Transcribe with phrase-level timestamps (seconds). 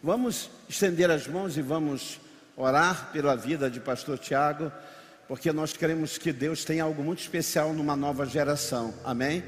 [0.00, 2.20] Vamos estender as mãos e vamos
[2.56, 4.70] orar pela vida de Pastor Tiago,
[5.26, 8.94] porque nós queremos que Deus tenha algo muito especial numa nova geração.
[9.04, 9.42] Amém?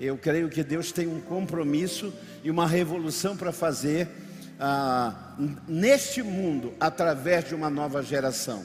[0.00, 2.10] Eu creio que Deus tem um compromisso
[2.42, 4.08] e uma revolução para fazer
[4.58, 5.34] ah,
[5.68, 8.64] neste mundo através de uma nova geração.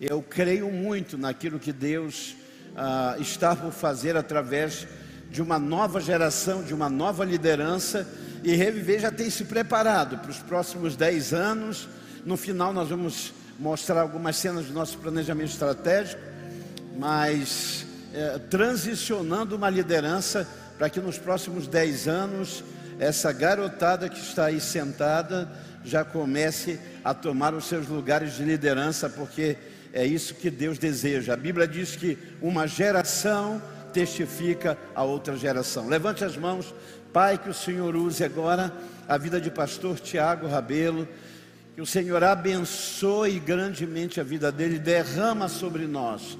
[0.00, 2.36] Eu creio muito naquilo que Deus
[2.76, 4.86] ah, está por fazer através
[5.28, 8.06] de uma nova geração, de uma nova liderança.
[8.42, 11.88] E Reviver já tem se preparado para os próximos 10 anos.
[12.24, 16.22] No final, nós vamos mostrar algumas cenas do nosso planejamento estratégico,
[16.96, 17.84] mas
[18.14, 20.48] é, transicionando uma liderança
[20.78, 22.62] para que nos próximos 10 anos
[23.00, 25.48] essa garotada que está aí sentada
[25.84, 29.56] já comece a tomar os seus lugares de liderança, porque
[29.92, 31.34] é isso que Deus deseja.
[31.34, 33.60] A Bíblia diz que uma geração
[33.92, 35.88] testifica a outra geração.
[35.88, 36.74] Levante as mãos,
[37.12, 38.72] Pai, que o Senhor use agora
[39.08, 41.08] a vida de pastor Tiago Rabelo,
[41.74, 46.38] que o Senhor abençoe grandemente a vida dele, derrama sobre nós.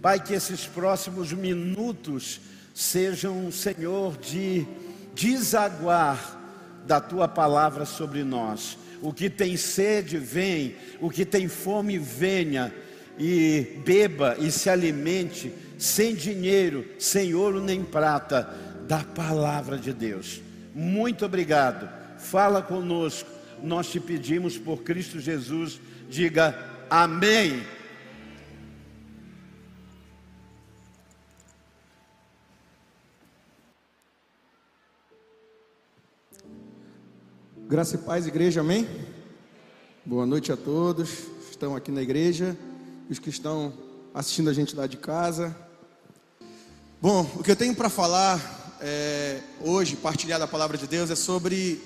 [0.00, 2.40] Pai, que esses próximos minutos
[2.74, 4.66] sejam, Senhor, de
[5.14, 6.40] desaguar
[6.86, 8.76] da tua palavra sobre nós.
[9.00, 12.72] O que tem sede, vem, o que tem fome, venha
[13.18, 18.48] e beba e se alimente, sem dinheiro, sem ouro nem prata,
[18.86, 20.40] da palavra de Deus.
[20.74, 21.88] Muito obrigado.
[22.18, 23.28] Fala conosco.
[23.62, 25.80] Nós te pedimos por Cristo Jesus.
[26.08, 26.56] Diga
[26.90, 27.62] amém.
[37.68, 38.86] Graça e paz, igreja, amém?
[40.04, 42.54] Boa noite a todos que estão aqui na igreja,
[43.08, 43.72] os que estão
[44.12, 45.56] assistindo a gente lá de casa.
[47.00, 51.14] Bom, o que eu tenho para falar é, hoje, partilhar da palavra de Deus, é
[51.14, 51.80] sobre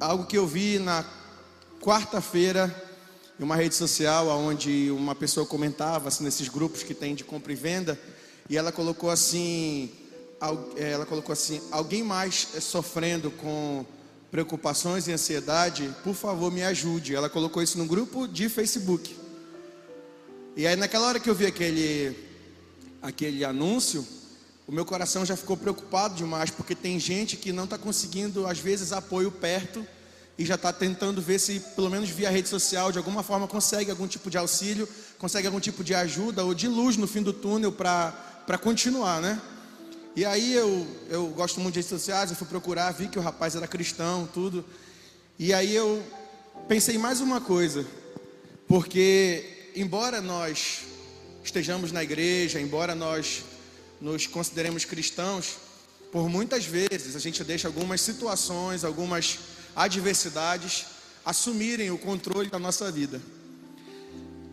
[0.00, 1.04] algo que eu vi na
[1.80, 2.74] quarta-feira
[3.38, 7.52] em uma rede social, onde uma pessoa comentava assim, nesses grupos que tem de compra
[7.52, 7.98] e venda,
[8.48, 9.88] e ela colocou assim,
[10.76, 13.86] ela colocou assim, alguém mais sofrendo com
[14.32, 17.14] preocupações e ansiedade, por favor me ajude.
[17.14, 19.16] Ela colocou isso no grupo de Facebook.
[20.56, 22.16] E aí naquela hora que eu vi aquele
[23.00, 24.06] aquele anúncio,
[24.70, 28.60] o meu coração já ficou preocupado demais, porque tem gente que não está conseguindo às
[28.60, 29.84] vezes apoio perto
[30.38, 33.90] e já está tentando ver se pelo menos via rede social de alguma forma consegue
[33.90, 34.88] algum tipo de auxílio,
[35.18, 39.42] consegue algum tipo de ajuda ou de luz no fim do túnel para continuar, né?
[40.14, 43.22] E aí eu, eu gosto muito de redes sociais, eu fui procurar, vi que o
[43.22, 44.64] rapaz era cristão, tudo.
[45.36, 46.00] E aí eu
[46.68, 47.84] pensei mais uma coisa,
[48.68, 50.82] porque embora nós
[51.42, 53.49] estejamos na igreja, embora nós
[54.00, 55.56] nos consideremos cristãos,
[56.10, 59.38] por muitas vezes a gente deixa algumas situações, algumas
[59.76, 60.86] adversidades
[61.24, 63.20] assumirem o controle da nossa vida.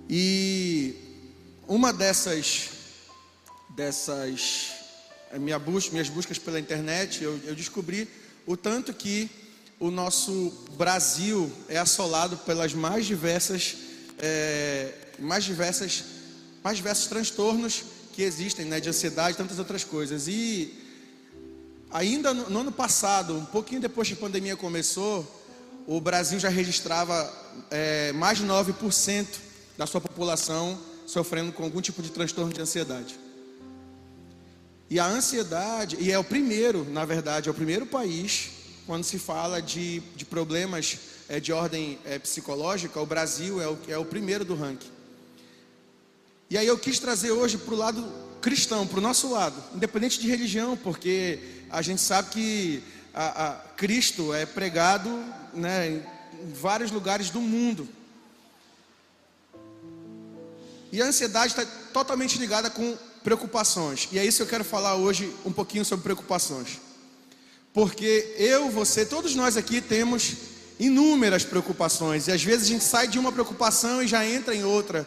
[0.09, 0.95] E
[1.67, 2.69] uma dessas
[3.69, 4.71] dessas
[5.39, 8.07] minha busca, minhas buscas pela internet, eu, eu descobri
[8.45, 9.29] o tanto que
[9.79, 13.75] o nosso Brasil é assolado pelas mais diversas,
[14.17, 16.03] é, mais diversas,
[16.63, 17.83] mais diversos transtornos
[18.17, 20.27] que existem, né, de ansiedade e tantas outras coisas.
[20.27, 20.73] E
[21.91, 25.45] ainda no, no, ano passado, um pouquinho depois que a pandemia começou,
[25.85, 27.31] o Brasil já registrava
[27.69, 29.27] é, mais de 9%
[29.77, 33.19] da sua população sofrendo com algum tipo de transtorno de ansiedade.
[34.89, 38.49] E a ansiedade, e é o primeiro, na verdade, é o primeiro país,
[38.87, 40.97] quando se fala de, de problemas
[41.29, 44.96] é, de ordem é, psicológica, o Brasil é o, é o primeiro do ranking.
[46.49, 48.07] E aí eu quis trazer hoje para o lado
[48.41, 53.53] cristão, para o nosso lado, independente de religião, porque a gente sabe que a, a
[53.75, 55.09] Cristo é pregado
[55.53, 56.01] né,
[56.41, 57.89] em vários lugares do mundo.
[60.91, 64.07] E a ansiedade está totalmente ligada com preocupações.
[64.11, 66.79] E é isso que eu quero falar hoje um pouquinho sobre preocupações.
[67.73, 70.33] Porque eu, você, todos nós aqui temos
[70.79, 72.27] inúmeras preocupações.
[72.27, 75.05] E às vezes a gente sai de uma preocupação e já entra em outra.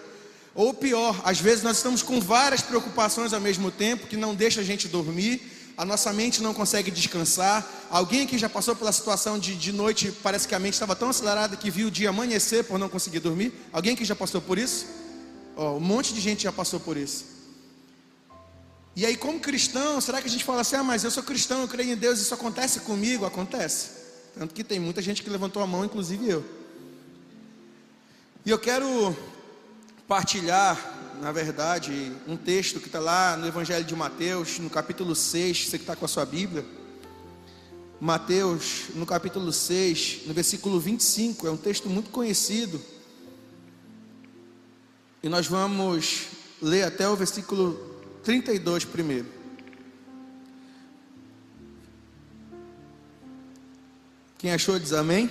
[0.55, 4.61] Ou pior, às vezes nós estamos com várias preocupações ao mesmo tempo que não deixa
[4.61, 5.41] a gente dormir,
[5.77, 7.67] a nossa mente não consegue descansar.
[7.89, 11.09] Alguém aqui já passou pela situação de de noite, parece que a mente estava tão
[11.09, 13.53] acelerada que viu o dia amanhecer por não conseguir dormir?
[13.73, 14.87] Alguém aqui já passou por isso?
[15.57, 17.25] Oh, um monte de gente já passou por isso.
[18.97, 21.63] E aí, como cristão, será que a gente fala assim: ah, mas eu sou cristão,
[21.63, 23.25] eu creio em Deus, isso acontece comigo?
[23.25, 23.91] Acontece.
[24.39, 26.45] Tanto que tem muita gente que levantou a mão, inclusive eu.
[28.45, 29.17] E eu quero
[30.11, 30.77] partilhar,
[31.23, 35.79] na verdade, um texto que está lá no Evangelho de Mateus, no capítulo 6, você
[35.79, 36.67] que está com a sua Bíblia.
[38.01, 42.83] Mateus, no capítulo 6, no versículo 25, é um texto muito conhecido.
[45.23, 46.23] E nós vamos
[46.61, 47.75] ler até o versículo
[48.25, 49.29] 32 primeiro.
[54.39, 55.31] Quem achou diz amém?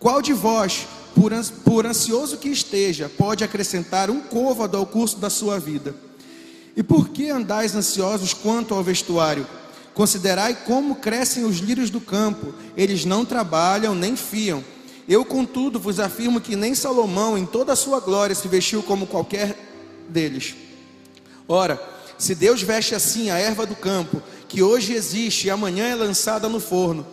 [0.00, 0.86] Qual de vós,
[1.62, 5.94] por ansioso que esteja, pode acrescentar um côvado ao curso da sua vida?
[6.74, 9.46] E por que andais ansiosos quanto ao vestuário?
[9.92, 14.64] Considerai como crescem os lírios do campo, eles não trabalham nem fiam.
[15.06, 19.06] Eu, contudo, vos afirmo que nem Salomão, em toda a sua glória, se vestiu como
[19.06, 19.54] qualquer
[20.08, 20.54] deles.
[21.46, 21.78] Ora,
[22.16, 26.48] se Deus veste assim a erva do campo, que hoje existe e amanhã é lançada
[26.48, 27.06] no forno,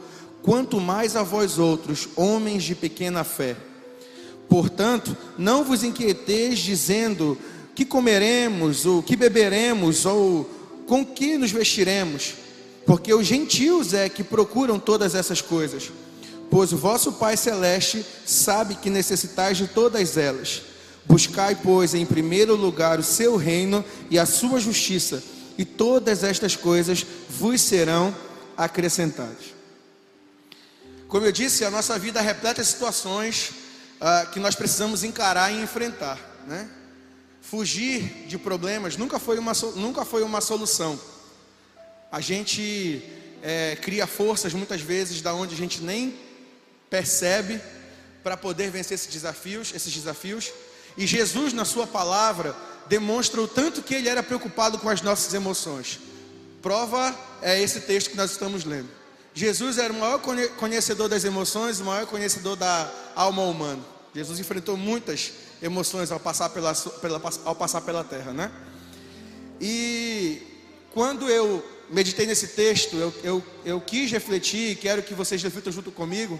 [0.48, 3.58] quanto mais a vós outros, homens de pequena fé.
[4.48, 7.38] Portanto, não vos inquieteis dizendo
[7.76, 10.50] que comeremos, ou que beberemos, ou
[10.88, 12.34] com que nos vestiremos,
[12.86, 15.92] porque os gentios é que procuram todas essas coisas.
[16.50, 20.62] Pois o vosso Pai celeste sabe que necessitais de todas elas.
[21.06, 25.22] Buscai, pois, em primeiro lugar o seu reino e a sua justiça,
[25.58, 28.16] e todas estas coisas vos serão
[28.56, 29.57] acrescentadas.
[31.08, 33.52] Como eu disse, a nossa vida repleta de situações
[34.02, 36.20] uh, que nós precisamos encarar e enfrentar.
[36.46, 36.70] Né?
[37.42, 41.00] Fugir de problemas nunca foi uma, nunca foi uma solução.
[42.12, 43.02] A gente
[43.42, 46.14] é, cria forças muitas vezes da onde a gente nem
[46.90, 47.62] percebe
[48.22, 50.52] para poder vencer esses desafios, esses desafios.
[50.98, 52.54] E Jesus, na sua palavra,
[52.90, 56.00] demonstra o tanto que ele era preocupado com as nossas emoções.
[56.62, 58.90] Prova é esse texto que nós estamos lendo.
[59.38, 60.20] Jesus era o maior
[60.58, 63.84] conhecedor das emoções, o maior conhecedor da alma humana.
[64.12, 65.32] Jesus enfrentou muitas
[65.62, 68.52] emoções ao passar pela, pela, ao passar pela terra, né?
[69.62, 70.42] E
[70.92, 75.72] quando eu meditei nesse texto, eu, eu, eu quis refletir, e quero que vocês reflitam
[75.72, 76.40] junto comigo,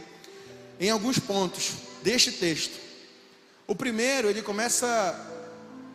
[0.80, 2.80] em alguns pontos deste texto.
[3.68, 5.24] O primeiro, ele começa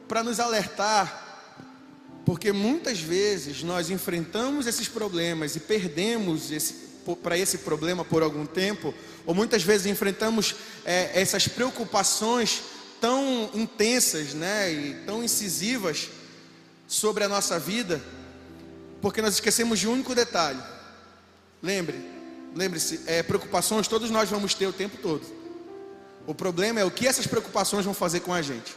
[0.06, 1.22] para nos alertar
[2.24, 6.81] porque muitas vezes nós enfrentamos esses problemas e perdemos esse,
[7.22, 8.94] para esse problema por algum tempo,
[9.26, 10.54] ou muitas vezes enfrentamos
[10.84, 12.62] é, essas preocupações
[13.00, 16.08] tão intensas, né, e tão incisivas
[16.86, 18.00] sobre a nossa vida,
[19.00, 20.62] porque nós esquecemos de um único detalhe.
[21.62, 21.96] Lembre,
[22.54, 25.24] lembre-se, é, preocupações todos nós vamos ter o tempo todo.
[26.26, 28.76] O problema é o que essas preocupações vão fazer com a gente.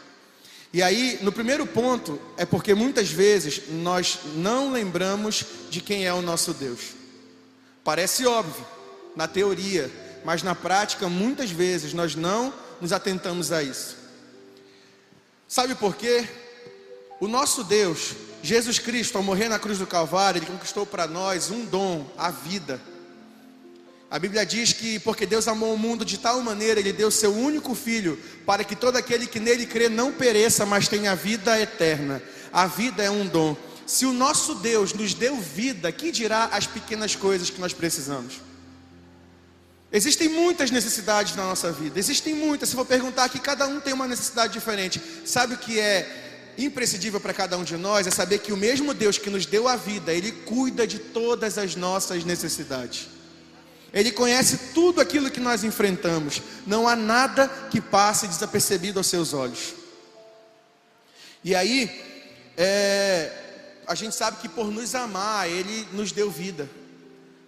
[0.74, 6.14] E aí, no primeiro ponto, é porque muitas vezes nós não lembramos de quem é
[6.14, 7.05] o nosso Deus.
[7.86, 8.66] Parece óbvio
[9.16, 9.92] na teoria,
[10.26, 12.52] mas na prática muitas vezes nós não
[12.82, 13.96] nos atentamos a isso.
[15.48, 16.28] Sabe por quê?
[17.22, 21.52] O nosso Deus, Jesus Cristo, ao morrer na cruz do Calvário, ele conquistou para nós
[21.52, 22.82] um dom, a vida.
[24.10, 27.36] A Bíblia diz que porque Deus amou o mundo de tal maneira, ele deu seu
[27.36, 32.20] único filho, para que todo aquele que nele crê não pereça, mas tenha vida eterna.
[32.52, 33.56] A vida é um dom.
[33.86, 38.42] Se o nosso Deus nos deu vida, que dirá as pequenas coisas que nós precisamos?
[39.92, 42.70] Existem muitas necessidades na nossa vida, existem muitas.
[42.70, 45.02] Se for perguntar aqui, cada um tem uma necessidade diferente.
[45.26, 48.08] Sabe o que é imprescindível para cada um de nós?
[48.08, 51.58] É saber que o mesmo Deus que nos deu a vida, Ele cuida de todas
[51.58, 53.08] as nossas necessidades.
[53.94, 56.42] Ele conhece tudo aquilo que nós enfrentamos.
[56.68, 59.74] Não há nada que passe desapercebido aos seus olhos.
[61.42, 61.90] E aí,
[62.58, 63.32] é,
[63.88, 66.70] a gente sabe que por nos amar, Ele nos deu vida.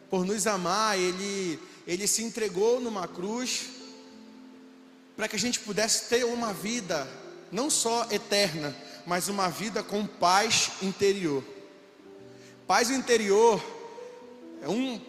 [0.09, 3.65] Por nos amar, Ele, Ele se entregou numa cruz
[5.15, 7.07] para que a gente pudesse ter uma vida
[7.51, 8.75] não só eterna,
[9.05, 11.43] mas uma vida com paz interior.
[12.67, 13.63] Paz interior
[14.61, 15.01] é, um,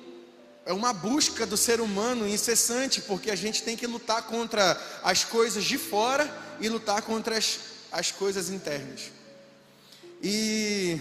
[0.64, 5.24] é uma busca do ser humano incessante, porque a gente tem que lutar contra as
[5.24, 7.58] coisas de fora e lutar contra as,
[7.90, 9.10] as coisas internas.
[10.22, 11.00] E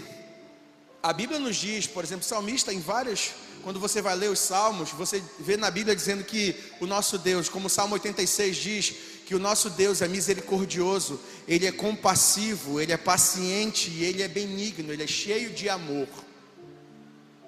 [1.02, 3.30] a Bíblia nos diz, por exemplo, salmista em várias,
[3.62, 7.48] quando você vai ler os salmos, você vê na Bíblia dizendo que o nosso Deus,
[7.48, 8.94] como o Salmo 86 diz,
[9.26, 14.28] que o nosso Deus é misericordioso, ele é compassivo, ele é paciente e ele é
[14.28, 16.08] benigno, ele é cheio de amor.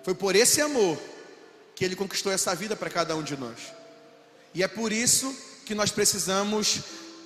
[0.04, 0.98] Foi por esse amor
[1.74, 3.58] que ele conquistou essa vida para cada um de nós.
[4.54, 6.80] E é por isso que nós precisamos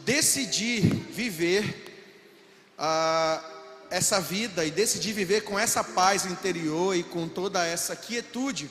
[0.04, 1.92] decidir viver
[2.78, 3.42] ah,
[3.94, 8.70] essa vida e decidir viver com essa paz interior e com toda essa quietude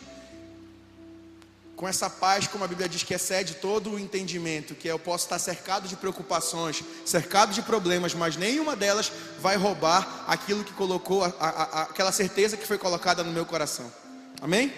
[1.76, 5.26] com essa paz, como a Bíblia diz, que excede todo o entendimento, que eu posso
[5.26, 11.24] estar cercado de preocupações, cercado de problemas, mas nenhuma delas vai roubar aquilo que colocou,
[11.26, 13.92] a, a, a, aquela certeza que foi colocada no meu coração.
[14.40, 14.72] Amém?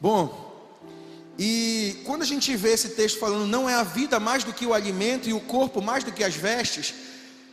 [0.00, 0.48] Bom,
[1.38, 4.66] e quando a gente vê esse texto falando, não é a vida mais do que
[4.66, 6.92] o alimento e o corpo mais do que as vestes,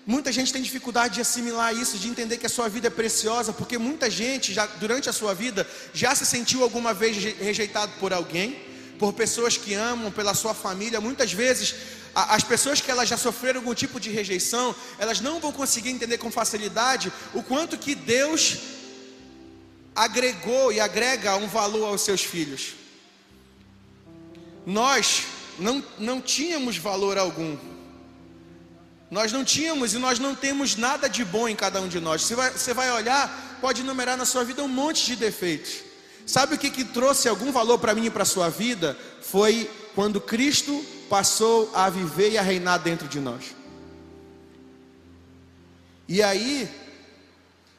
[0.08, 3.52] Muita gente tem dificuldade de assimilar isso, de entender que a sua vida é preciosa,
[3.52, 8.14] porque muita gente, já, durante a sua vida, já se sentiu alguma vez rejeitado por
[8.14, 8.56] alguém,
[9.00, 11.02] por pessoas que amam, pela sua família.
[11.02, 11.74] Muitas vezes,
[12.14, 16.20] as pessoas que elas já sofreram algum tipo de rejeição, elas não vão conseguir entender
[16.20, 18.58] com facilidade o quanto que Deus
[19.96, 22.76] agregou e agrega um valor aos seus filhos.
[24.68, 25.24] Nós
[25.58, 27.58] não, não tínhamos valor algum
[29.16, 32.24] nós não tínhamos e nós não temos nada de bom em cada um de nós.
[32.24, 35.76] Você vai, você vai olhar, pode enumerar na sua vida um monte de defeitos.
[36.26, 38.98] Sabe o que, que trouxe algum valor para mim e para a sua vida?
[39.22, 43.56] Foi quando Cristo passou a viver e a reinar dentro de nós.
[46.10, 46.70] E aí,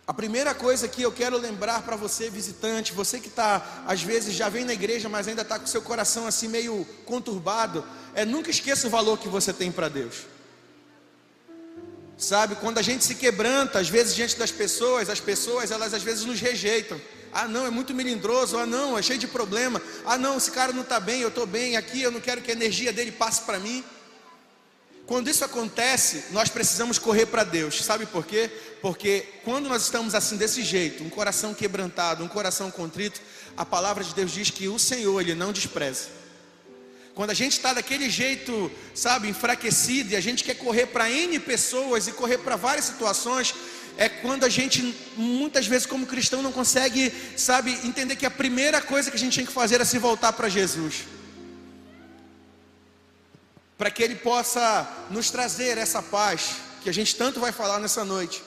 [0.06, 4.32] a primeira coisa que eu quero lembrar para você, visitante, você que está, às vezes
[4.32, 8.48] já vem na igreja, mas ainda está com seu coração assim meio conturbado, é nunca
[8.48, 10.34] esqueça o valor que você tem para Deus.
[12.18, 16.02] Sabe, quando a gente se quebranta, às vezes diante das pessoas, as pessoas, elas às
[16.02, 16.98] vezes nos rejeitam.
[17.32, 18.56] Ah, não, é muito melindroso.
[18.56, 19.82] Ah, não, é cheio de problema.
[20.06, 22.50] Ah, não, esse cara não está bem, eu estou bem aqui, eu não quero que
[22.50, 23.84] a energia dele passe para mim.
[25.06, 27.84] Quando isso acontece, nós precisamos correr para Deus.
[27.84, 28.50] Sabe por quê?
[28.80, 33.20] Porque quando nós estamos assim desse jeito, um coração quebrantado, um coração contrito,
[33.56, 36.08] a palavra de Deus diz que o Senhor, ele não despreza.
[37.16, 41.38] Quando a gente está daquele jeito, sabe, enfraquecido e a gente quer correr para N
[41.40, 43.54] pessoas e correr para várias situações,
[43.96, 48.82] é quando a gente, muitas vezes, como cristão, não consegue, sabe, entender que a primeira
[48.82, 51.06] coisa que a gente tem que fazer é se voltar para Jesus.
[53.78, 58.04] Para que Ele possa nos trazer essa paz que a gente tanto vai falar nessa
[58.04, 58.42] noite.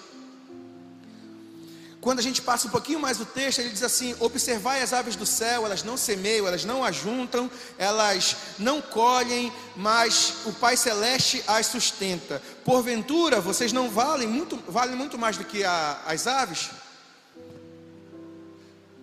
[2.02, 5.18] Quando a gente passa um pouquinho mais do texto, ele diz assim: Observai as aves
[5.18, 11.44] do céu, elas não semeiam, elas não ajuntam, elas não colhem, mas o Pai Celeste
[11.46, 12.42] as sustenta.
[12.64, 16.70] Porventura, vocês não valem muito, valem muito mais do que a, as aves?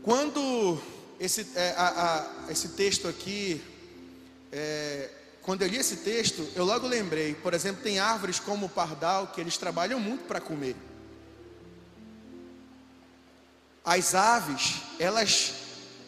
[0.02, 0.80] Quando
[1.20, 1.88] esse, é, a,
[2.48, 3.60] a, esse texto aqui,
[4.50, 5.10] é,
[5.42, 9.26] quando eu li esse texto, eu logo lembrei, por exemplo, tem árvores como o pardal
[9.26, 10.74] que eles trabalham muito para comer.
[13.86, 15.54] As aves, elas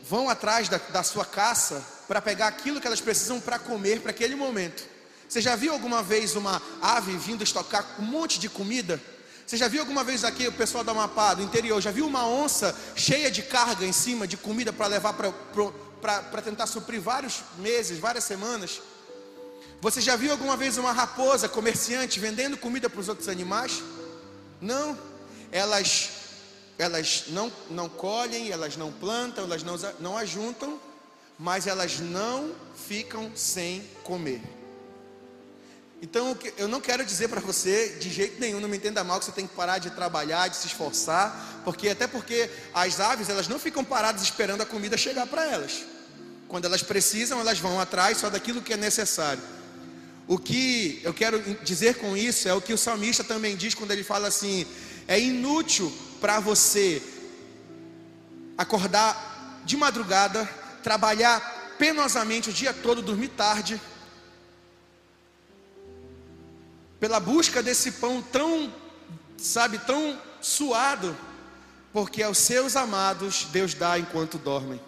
[0.03, 4.11] vão atrás da, da sua caça para pegar aquilo que elas precisam para comer para
[4.11, 4.83] aquele momento.
[5.29, 9.01] Você já viu alguma vez uma ave vindo estocar um monte de comida?
[9.47, 12.27] Você já viu alguma vez aqui o pessoal da Amapá, do interior, já viu uma
[12.27, 18.01] onça cheia de carga em cima de comida para levar para tentar suprir vários meses,
[18.01, 18.81] várias semanas?
[19.81, 23.83] Você já viu alguma vez uma raposa comerciante vendendo comida para os outros animais?
[24.61, 24.99] Não,
[25.53, 26.18] elas
[26.79, 30.81] elas não, não colhem, elas não plantam, elas não, não ajuntam,
[31.37, 32.53] mas elas não
[32.87, 34.41] ficam sem comer.
[36.01, 39.25] Então eu não quero dizer para você de jeito nenhum, não me entenda mal, que
[39.25, 43.49] você tem que parar de trabalhar, de se esforçar, porque até porque as aves elas
[43.49, 45.85] não ficam paradas esperando a comida chegar para elas.
[46.47, 49.43] Quando elas precisam, elas vão atrás só daquilo que é necessário.
[50.29, 53.91] O que eu quero dizer com isso é o que o salmista também diz quando
[53.91, 54.67] ele fala assim:
[55.09, 57.03] é inútil para você
[58.57, 60.45] acordar de madrugada,
[60.83, 63.81] trabalhar penosamente o dia todo, dormir tarde,
[66.99, 68.73] pela busca desse pão tão,
[69.37, 71.17] sabe, tão suado,
[71.93, 74.81] porque aos seus amados Deus dá enquanto dormem.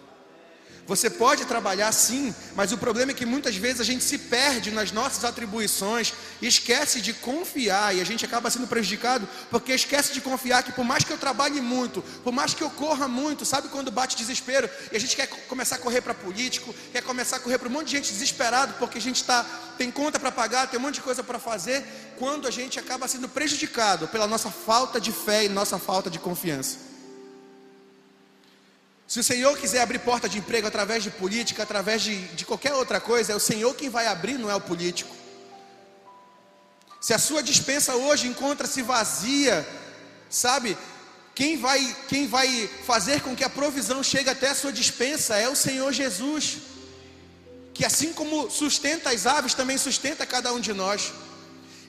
[0.91, 4.71] Você pode trabalhar sim, mas o problema é que muitas vezes a gente se perde
[4.71, 10.19] nas nossas atribuições esquece de confiar, e a gente acaba sendo prejudicado porque esquece de
[10.19, 13.69] confiar que por mais que eu trabalhe muito, por mais que eu corra muito, sabe
[13.69, 17.39] quando bate desespero e a gente quer começar a correr para político, quer começar a
[17.39, 19.45] correr para um monte de gente desesperado porque a gente tá,
[19.77, 21.85] tem conta para pagar, tem um monte de coisa para fazer,
[22.19, 26.19] quando a gente acaba sendo prejudicado pela nossa falta de fé e nossa falta de
[26.19, 26.90] confiança.
[29.11, 32.73] Se o Senhor quiser abrir porta de emprego através de política, através de, de qualquer
[32.75, 35.13] outra coisa, é o Senhor quem vai abrir, não é o político.
[37.01, 39.67] Se a sua dispensa hoje encontra-se vazia,
[40.29, 40.77] sabe?
[41.35, 45.49] Quem vai, quem vai fazer com que a provisão chegue até a sua dispensa é
[45.49, 46.59] o Senhor Jesus,
[47.73, 51.11] que assim como sustenta as aves, também sustenta cada um de nós.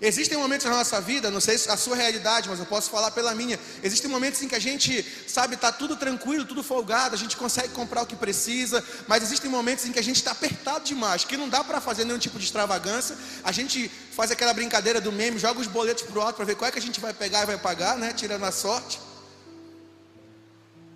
[0.05, 3.37] Existem momentos na nossa vida, não sei a sua realidade, mas eu posso falar pela
[3.37, 3.57] minha.
[3.85, 7.69] Existem momentos em que a gente, sabe, está tudo tranquilo, tudo folgado, a gente consegue
[7.69, 11.37] comprar o que precisa, mas existem momentos em que a gente está apertado demais, que
[11.37, 13.17] não dá para fazer nenhum tipo de extravagância.
[13.45, 16.57] A gente faz aquela brincadeira do meme, joga os boletos para o alto para ver
[16.57, 18.13] qual é que a gente vai pegar e vai pagar, né?
[18.13, 18.99] Tirando a sorte.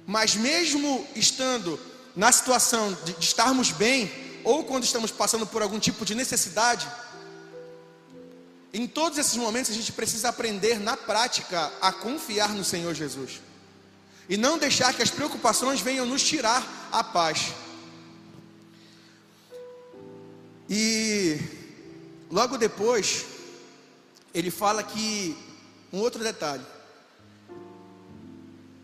[0.05, 1.79] Mas mesmo estando
[2.17, 4.11] na situação de, de estarmos bem,
[4.43, 6.89] ou quando estamos passando por algum tipo de necessidade,
[8.77, 13.41] em todos esses momentos a gente precisa aprender na prática a confiar no Senhor Jesus.
[14.29, 17.55] E não deixar que as preocupações venham nos tirar a paz.
[20.69, 21.39] E
[22.31, 23.25] logo depois,
[24.35, 25.35] ele fala que
[25.91, 26.67] um outro detalhe.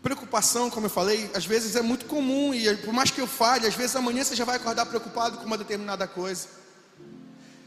[0.01, 3.67] Preocupação, como eu falei, às vezes é muito comum e por mais que eu fale,
[3.67, 6.62] às vezes amanhã você já vai acordar preocupado com uma determinada coisa.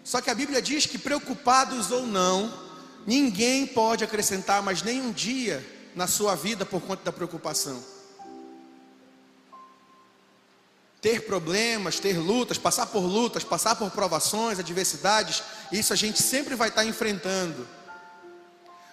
[0.06, 2.56] Só que a Bíblia diz que preocupados ou não,
[3.04, 7.82] ninguém pode acrescentar mais nem um dia na sua vida por conta da preocupação.
[11.02, 16.54] Ter problemas, ter lutas, passar por lutas, passar por provações, adversidades, isso a gente sempre
[16.54, 17.66] vai estar enfrentando.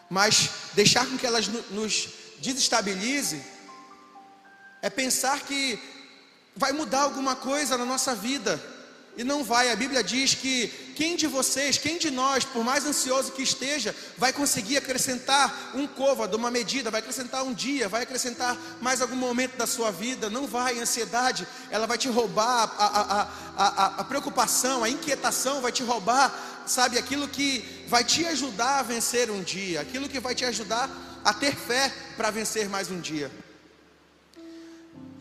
[0.10, 3.40] Mas deixar com que elas nos desestabilize
[4.82, 5.80] é pensar que
[6.56, 8.73] vai mudar alguma coisa na nossa vida.
[9.16, 12.84] E não vai, a Bíblia diz que quem de vocês, quem de nós, por mais
[12.84, 18.02] ansioso que esteja, vai conseguir acrescentar um côvado, uma medida, vai acrescentar um dia, vai
[18.02, 20.32] acrescentar mais algum momento da sua vida?
[20.32, 23.22] Não vai, a ansiedade, ela vai te roubar, a, a,
[23.56, 28.84] a, a preocupação, a inquietação vai te roubar, sabe, aquilo que vai te ajudar a
[28.84, 30.90] vencer um dia, aquilo que vai te ajudar
[31.24, 33.32] a ter fé para vencer mais um dia.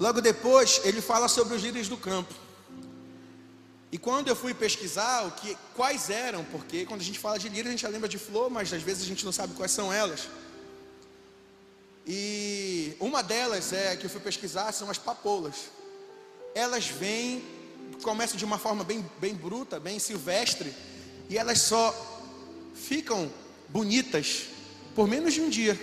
[0.00, 2.41] Logo depois, ele fala sobre os líderes do campo.
[3.92, 7.50] E quando eu fui pesquisar o que, quais eram, porque quando a gente fala de
[7.50, 9.70] lírio, a gente já lembra de flor, mas às vezes a gente não sabe quais
[9.70, 10.30] são elas.
[12.06, 15.70] E uma delas é que eu fui pesquisar são as papoulas.
[16.54, 17.44] Elas vêm,
[18.02, 20.74] começam de uma forma bem, bem bruta, bem silvestre,
[21.28, 21.94] e elas só
[22.74, 23.30] ficam
[23.68, 24.46] bonitas
[24.94, 25.78] por menos de um dia.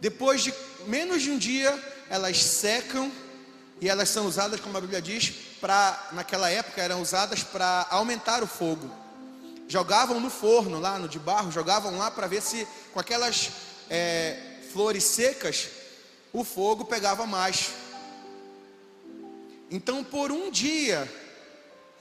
[0.00, 0.54] Depois de
[0.86, 1.76] menos de um dia,
[2.08, 3.10] elas secam
[3.80, 8.42] e elas são usadas, como a Bíblia diz, para naquela época eram usadas para aumentar
[8.42, 8.90] o fogo.
[9.68, 13.50] Jogavam no forno lá, no de barro, jogavam lá para ver se com aquelas
[13.90, 15.68] é, flores secas
[16.32, 17.70] o fogo pegava mais.
[19.70, 21.10] Então, por um dia,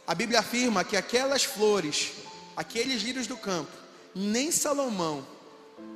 [0.05, 2.11] a Bíblia afirma que aquelas flores,
[2.55, 3.71] aqueles lírios do campo,
[4.13, 5.25] nem Salomão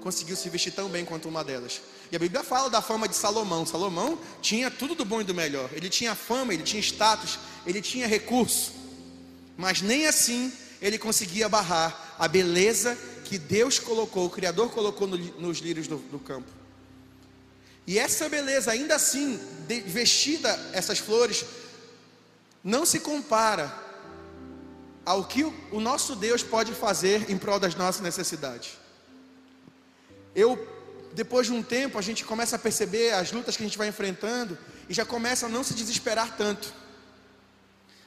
[0.02, 1.82] conseguiu se vestir tão bem quanto uma delas.
[2.12, 3.66] E a Bíblia fala da fama de Salomão.
[3.66, 5.70] Salomão tinha tudo do bom e do melhor.
[5.74, 8.72] Ele tinha fama, ele tinha status, ele tinha recurso.
[9.58, 15.18] Mas nem assim ele conseguia barrar a beleza que Deus colocou, o Criador colocou no,
[15.18, 16.50] nos lírios do, do campo.
[17.86, 21.46] E essa beleza, ainda assim, de, vestida essas flores,
[22.64, 23.74] não se compara
[25.06, 28.78] ao que o, o nosso Deus pode fazer em prol das nossas necessidades.
[30.36, 30.58] Eu
[31.14, 33.88] depois de um tempo, a gente começa a perceber as lutas que a gente vai
[33.88, 34.56] enfrentando
[34.88, 36.72] e já começa a não se desesperar tanto.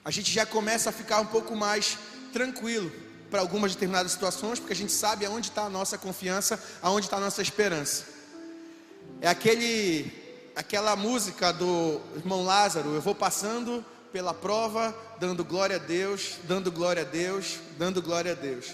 [0.05, 1.99] A gente já começa a ficar um pouco mais
[2.33, 2.91] tranquilo
[3.29, 7.17] para algumas determinadas situações, porque a gente sabe aonde está a nossa confiança, aonde está
[7.17, 8.05] a nossa esperança.
[9.21, 10.13] É aquele,
[10.55, 16.71] aquela música do irmão Lázaro, eu vou passando pela prova, dando glória a Deus, dando
[16.71, 18.67] glória a Deus, dando glória a Deus.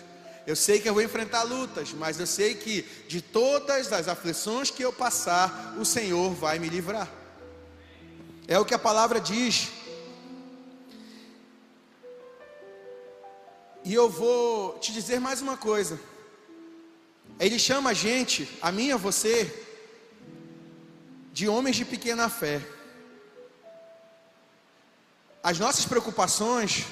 [0.46, 4.70] Eu sei que eu vou enfrentar lutas, mas eu sei que de todas as aflições
[4.70, 7.10] que eu passar, o Senhor vai me livrar.
[8.46, 9.68] É o que a palavra diz.
[13.84, 15.98] E eu vou te dizer mais uma coisa.
[17.40, 19.52] Ele chama a gente, a mim e a você,
[21.32, 22.62] de homens de pequena fé.
[25.42, 26.86] As nossas preocupações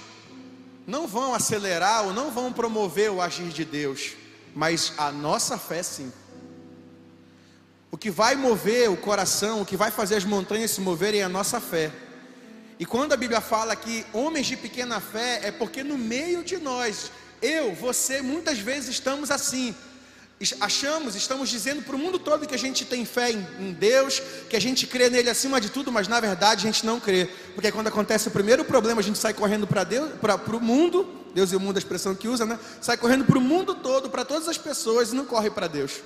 [0.87, 4.13] não vão acelerar ou não vão promover o agir de Deus,
[4.55, 6.13] mas a nossa fé sim.
[7.91, 11.25] O que vai mover o coração, o que vai fazer as montanhas se moverem é
[11.25, 11.93] a nossa fé.
[12.79, 16.57] E quando a Bíblia fala que homens de pequena fé, é porque no meio de
[16.59, 19.75] nós, eu, você, muitas vezes estamos assim,
[20.61, 24.57] achamos, estamos dizendo para o mundo todo que a gente tem fé em, Deus, que
[24.57, 27.71] a gente crê nele acima de tudo, mas na verdade a gente não crê, porque
[27.73, 31.51] quando acontece o primeiro problema, a gente sai correndo para Deus, para o mundo Deus
[31.51, 32.59] e o mundo, a expressão que usa, né?
[32.81, 36.01] Sai correndo para o mundo todo, para todas as pessoas e não corre para Deus.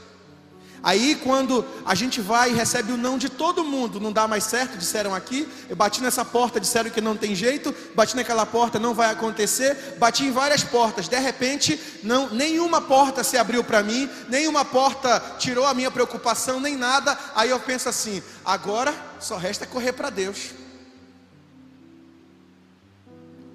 [0.82, 4.44] Aí quando a gente vai e recebe o não de todo mundo, não dá mais
[4.44, 8.78] certo, disseram aqui, eu bati nessa porta, disseram que não tem jeito, bati naquela porta,
[8.78, 13.82] não vai acontecer, bati em várias portas, de repente, não, nenhuma porta se abriu para
[13.82, 17.18] mim, nenhuma porta tirou a minha preocupação, nem nada.
[17.34, 20.50] Aí eu penso assim, agora só resta correr para Deus.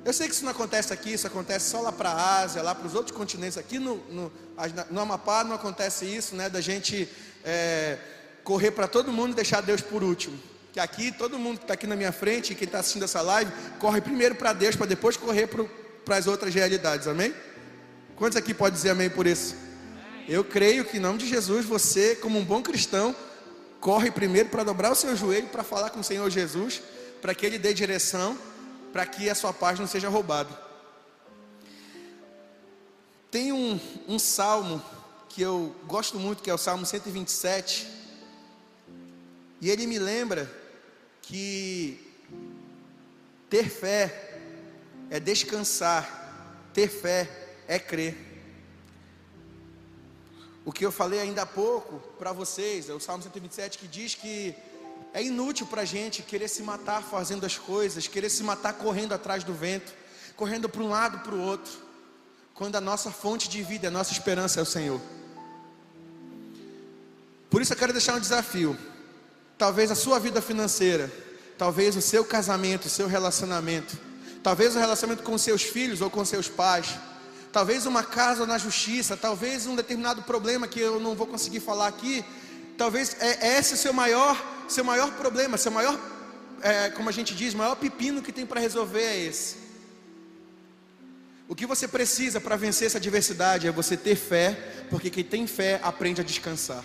[0.06, 2.76] Eu sei que isso não acontece aqui, isso acontece só lá para a Ásia, lá
[2.76, 3.58] para os outros continentes.
[3.58, 4.32] Aqui no, no,
[4.92, 6.50] no, Amapá não acontece isso, né?
[6.50, 7.08] Da gente
[7.44, 7.98] é,
[8.44, 10.38] correr para todo mundo e deixar Deus por último.
[10.74, 13.22] Que aqui todo mundo que está aqui na minha frente e quem está assistindo essa
[13.22, 15.48] live corre primeiro para Deus para depois correr
[16.04, 17.08] para as outras realidades.
[17.08, 17.34] Amém?
[18.18, 19.56] Quantos aqui podem dizer amém por isso?
[20.28, 23.16] Eu creio que em nome de Jesus você, como um bom cristão,
[23.80, 26.82] corre primeiro para dobrar o seu joelho para falar com o Senhor Jesus,
[27.22, 28.38] para que Ele dê direção
[28.94, 30.56] para que a sua paz não seja roubada.
[33.32, 34.80] Tem um, um salmo
[35.28, 37.88] que eu gosto muito, que é o Salmo 127,
[39.60, 40.48] e ele me lembra
[41.24, 42.00] que
[43.50, 44.40] ter fé
[45.10, 47.28] é descansar, ter fé
[47.68, 48.16] é crer.
[50.64, 54.14] O que eu falei ainda há pouco para vocês, é o Salmo 127 que diz
[54.14, 54.56] que
[55.14, 59.14] é inútil para a gente querer se matar fazendo as coisas, querer se matar correndo
[59.14, 59.94] atrás do vento,
[60.36, 61.72] correndo para um lado para o outro,
[62.56, 65.00] quando a nossa fonte de vida, a nossa esperança é o Senhor.
[67.48, 68.76] Por isso eu quero deixar um desafio.
[69.56, 71.12] Talvez a sua vida financeira,
[71.60, 73.96] talvez o seu casamento, o seu relacionamento,
[74.42, 76.88] talvez o relacionamento com seus filhos ou com seus pais,
[77.52, 81.88] talvez uma casa na justiça, talvez um determinado problema que eu não vou conseguir falar
[81.88, 82.26] aqui,
[82.76, 86.00] talvez é esse o seu maior seu maior problema, seu maior,
[86.62, 89.64] é, como a gente diz, maior pepino que tem para resolver é esse.
[91.48, 95.46] O que você precisa para vencer essa adversidade é você ter fé, porque quem tem
[95.46, 96.84] fé aprende a descansar.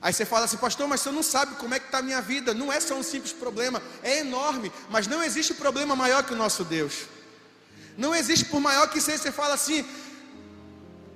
[0.00, 2.20] Aí você fala assim, pastor, mas você não sabe como é que está a minha
[2.20, 2.52] vida.
[2.52, 6.36] Não é só um simples problema, é enorme, mas não existe problema maior que o
[6.36, 7.06] nosso Deus.
[7.96, 9.84] Não existe por maior que seja, você fala assim,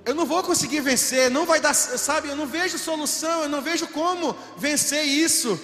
[0.05, 2.27] eu não vou conseguir vencer, não vai dar, sabe?
[2.27, 5.59] Eu não vejo solução, eu não vejo como vencer isso.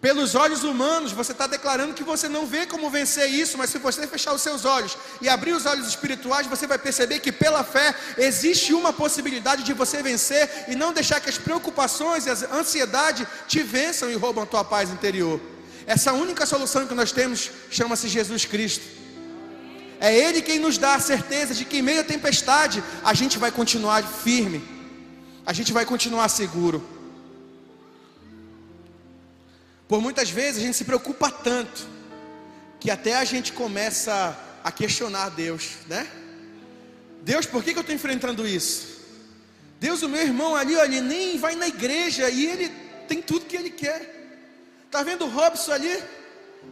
[0.00, 3.78] Pelos olhos humanos, você está declarando que você não vê como vencer isso, mas se
[3.78, 7.64] você fechar os seus olhos e abrir os olhos espirituais, você vai perceber que pela
[7.64, 12.54] fé existe uma possibilidade de você vencer e não deixar que as preocupações e a
[12.54, 15.40] ansiedade te vençam e roubam a tua paz interior.
[15.86, 18.95] Essa única solução que nós temos chama-se Jesus Cristo.
[20.00, 23.38] É Ele quem nos dá a certeza de que em meio à tempestade a gente
[23.38, 24.62] vai continuar firme,
[25.44, 26.86] a gente vai continuar seguro.
[29.88, 31.86] Por muitas vezes a gente se preocupa tanto
[32.80, 36.06] que até a gente começa a questionar Deus, né?
[37.22, 38.96] Deus, por que, que eu estou enfrentando isso?
[39.80, 42.68] Deus, o meu irmão ali, olha, ele nem vai na igreja e ele
[43.08, 44.14] tem tudo que ele quer.
[44.90, 46.02] Tá vendo o Robson ali?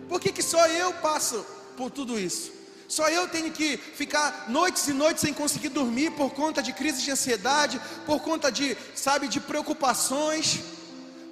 [0.08, 1.44] Por que, que só eu passo
[1.76, 2.53] por tudo isso?
[2.88, 7.02] Só eu tenho que ficar noites e noites sem conseguir dormir por conta de crises
[7.02, 10.60] de ansiedade, por conta de, sabe, de preocupações.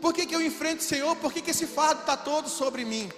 [0.00, 1.14] Por que, que eu enfrento o Senhor?
[1.16, 3.10] Por que, que esse fardo está todo sobre mim?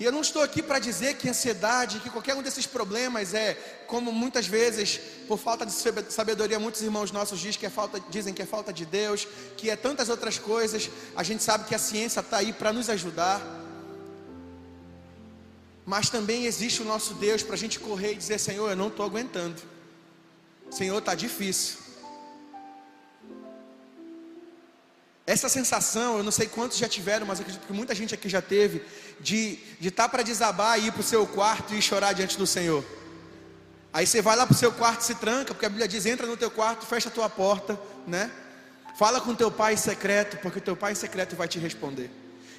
[0.00, 3.52] E eu não estou aqui para dizer que ansiedade, que qualquer um desses problemas é,
[3.86, 4.98] como muitas vezes,
[5.28, 5.72] por falta de
[6.08, 9.68] sabedoria, muitos irmãos nossos dizem que é falta, dizem que é falta de Deus, que
[9.68, 10.88] é tantas outras coisas.
[11.14, 13.59] A gente sabe que a ciência está aí para nos ajudar.
[15.84, 18.88] Mas também existe o nosso Deus para a gente correr e dizer: Senhor, eu não
[18.88, 19.60] estou aguentando.
[20.70, 21.78] Senhor, está difícil.
[25.26, 28.42] Essa sensação, eu não sei quantos já tiveram, mas acredito que muita gente aqui já
[28.42, 28.82] teve,
[29.20, 32.46] de estar tá para desabar e ir para o seu quarto e chorar diante do
[32.46, 32.84] Senhor.
[33.92, 36.04] Aí você vai lá para o seu quarto e se tranca, porque a Bíblia diz:
[36.06, 38.30] entra no teu quarto, fecha a tua porta, né?
[38.96, 42.10] Fala com teu pai em secreto, porque teu pai em secreto vai te responder.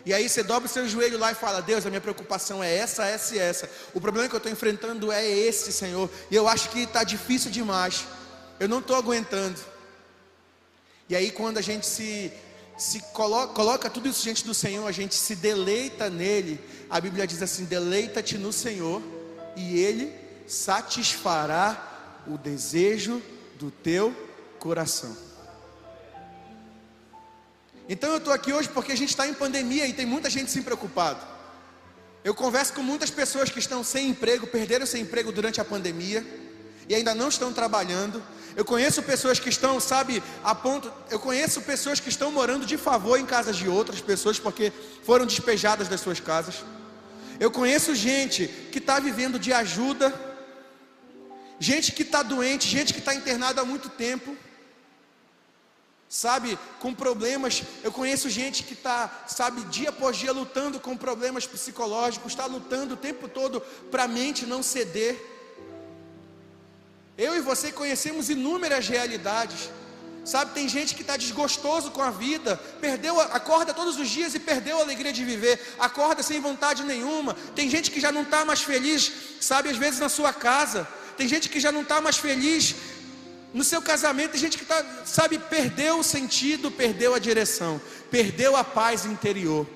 [0.05, 2.75] E aí você dobra o seu joelho lá e fala: Deus, a minha preocupação é
[2.75, 3.69] essa, essa e essa.
[3.93, 6.09] O problema que eu estou enfrentando é esse, Senhor.
[6.29, 8.05] E eu acho que está difícil demais.
[8.59, 9.59] Eu não estou aguentando.
[11.09, 12.31] E aí quando a gente se,
[12.77, 16.59] se coloca, coloca tudo isso diante do Senhor, a gente se deleita nele.
[16.89, 19.01] A Bíblia diz assim: deleita-te no Senhor,
[19.55, 20.13] e Ele
[20.47, 23.21] satisfará o desejo
[23.55, 24.15] do teu
[24.59, 25.30] coração.
[27.93, 30.49] Então eu estou aqui hoje porque a gente está em pandemia e tem muita gente
[30.49, 31.19] se preocupado.
[32.23, 36.25] Eu converso com muitas pessoas que estão sem emprego, perderam seu emprego durante a pandemia
[36.87, 38.23] e ainda não estão trabalhando.
[38.55, 40.89] Eu conheço pessoas que estão, sabe, a ponto.
[41.09, 44.71] Eu conheço pessoas que estão morando de favor em casas de outras pessoas porque
[45.03, 46.63] foram despejadas das suas casas.
[47.41, 50.17] Eu conheço gente que está vivendo de ajuda,
[51.59, 54.33] gente que está doente, gente que está internada há muito tempo,
[56.11, 57.63] sabe, com problemas.
[57.81, 62.95] Eu conheço gente que está, sabe, dia após dia lutando com problemas psicológicos, está lutando
[62.95, 65.15] o tempo todo para a mente não ceder.
[67.17, 69.69] Eu e você conhecemos inúmeras realidades.
[70.25, 74.39] Sabe, tem gente que está desgostoso com a vida, perdeu, acorda todos os dias e
[74.39, 77.33] perdeu a alegria de viver, acorda sem vontade nenhuma.
[77.55, 80.87] Tem gente que já não está mais feliz, sabe, às vezes na sua casa.
[81.17, 82.75] Tem gente que já não está mais feliz
[83.53, 84.31] no seu casamento.
[84.31, 89.67] Tem gente que está, sabe, perdeu o sentido, perdeu a direção, perdeu a paz interior.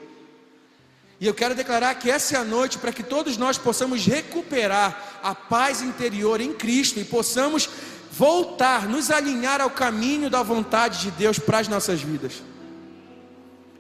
[1.20, 5.20] E eu quero declarar que essa é a noite para que todos nós possamos recuperar
[5.24, 7.70] a paz interior em Cristo e possamos
[8.12, 12.44] voltar, nos alinhar ao caminho da vontade de Deus para as nossas vidas.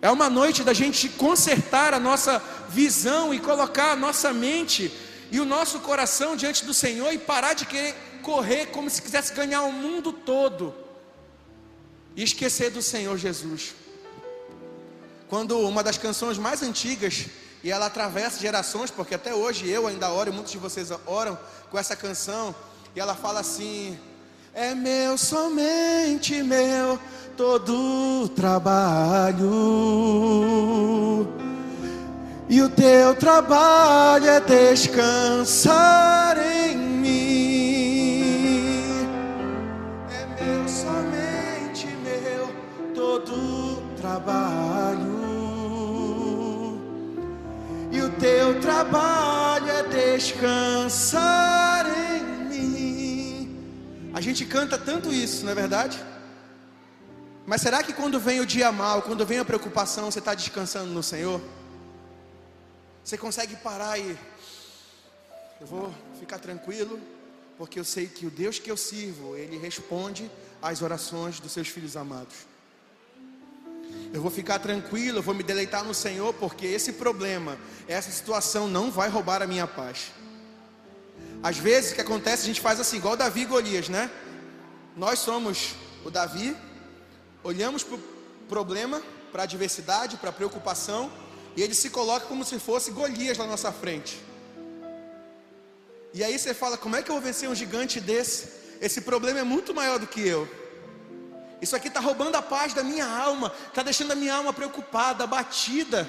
[0.01, 4.91] É uma noite da gente consertar a nossa visão e colocar a nossa mente
[5.31, 9.31] e o nosso coração diante do Senhor e parar de querer correr como se quisesse
[9.33, 10.73] ganhar o mundo todo
[12.15, 13.75] e esquecer do Senhor Jesus.
[15.29, 17.27] Quando uma das canções mais antigas,
[17.63, 21.38] e ela atravessa gerações, porque até hoje eu ainda oro, e muitos de vocês oram
[21.69, 22.55] com essa canção,
[22.95, 23.97] e ela fala assim:
[24.53, 26.99] é meu, somente meu,
[27.38, 29.45] todo trabalho.
[32.47, 36.85] E o teu trabalho é descansar em
[43.19, 45.15] todo trabalho.
[47.91, 52.25] E o teu trabalho é descansar em
[54.13, 56.01] a gente canta tanto isso, não é verdade?
[57.45, 60.89] Mas será que quando vem o dia mal, quando vem a preocupação, você está descansando
[60.89, 61.41] no Senhor?
[63.04, 64.17] Você consegue parar e
[65.60, 66.97] eu vou ficar tranquilo,
[67.58, 71.67] porque eu sei que o Deus que eu sirvo, Ele responde às orações dos seus
[71.67, 72.54] filhos amados.
[74.13, 78.67] Eu vou ficar tranquilo, eu vou me deleitar no Senhor, porque esse problema, essa situação
[78.67, 80.12] não vai roubar a minha paz.
[81.43, 84.10] Às vezes o que acontece, a gente faz assim, igual Davi e Golias, né?
[84.95, 86.55] Nós somos o Davi,
[87.43, 87.99] olhamos para o
[88.47, 91.12] problema, para a adversidade, para a preocupação,
[91.55, 94.19] e ele se coloca como se fosse Golias na nossa frente.
[96.13, 98.47] E aí você fala: como é que eu vou vencer um gigante desse?
[98.79, 100.49] Esse problema é muito maior do que eu.
[101.65, 105.23] Isso aqui está roubando a paz da minha alma, está deixando a minha alma preocupada,
[105.23, 106.08] abatida.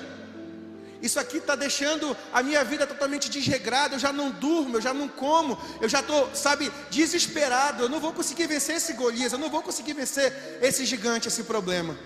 [1.01, 3.95] Isso aqui está deixando a minha vida totalmente desregrada.
[3.95, 7.85] Eu já não durmo, eu já não como, eu já estou, sabe, desesperado.
[7.85, 11.43] Eu não vou conseguir vencer esse Golias, eu não vou conseguir vencer esse gigante, esse
[11.45, 11.97] problema.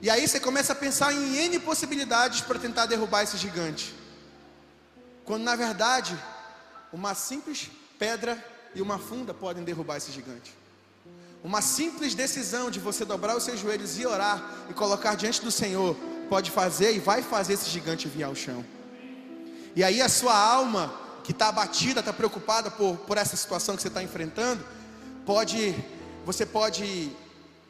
[0.00, 3.94] E aí você começa a pensar em N possibilidades para tentar derrubar esse gigante.
[5.26, 6.18] Quando na verdade,
[6.90, 8.42] uma simples pedra
[8.74, 10.54] e uma funda podem derrubar esse gigante.
[11.44, 15.50] Uma simples decisão de você dobrar os seus joelhos e orar e colocar diante do
[15.50, 15.96] Senhor
[16.28, 18.64] pode fazer e vai fazer esse gigante vir ao chão.
[19.74, 23.82] E aí a sua alma, que está abatida, está preocupada por, por essa situação que
[23.82, 24.64] você está enfrentando,
[25.24, 25.74] pode,
[26.24, 27.10] você pode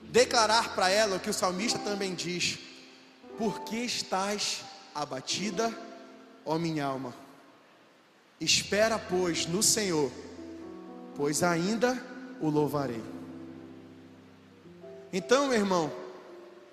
[0.05, 2.59] declarar para ela o que o salmista também diz:
[3.37, 5.77] Por que estás abatida,
[6.45, 7.15] ó minha alma?
[8.41, 10.11] Espera, pois, no Senhor,
[11.17, 12.01] pois ainda
[12.41, 13.16] o louvarei.
[15.13, 15.93] Então, meu irmão,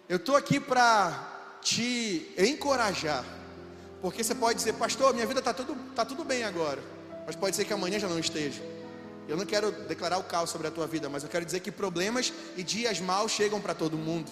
[0.09, 3.23] eu estou aqui para te encorajar.
[4.01, 6.81] Porque você pode dizer, pastor, minha vida está tudo, tá tudo bem agora.
[7.25, 8.61] Mas pode ser que amanhã já não esteja.
[9.27, 11.71] Eu não quero declarar o caos sobre a tua vida, mas eu quero dizer que
[11.71, 14.29] problemas e dias maus chegam para todo mundo.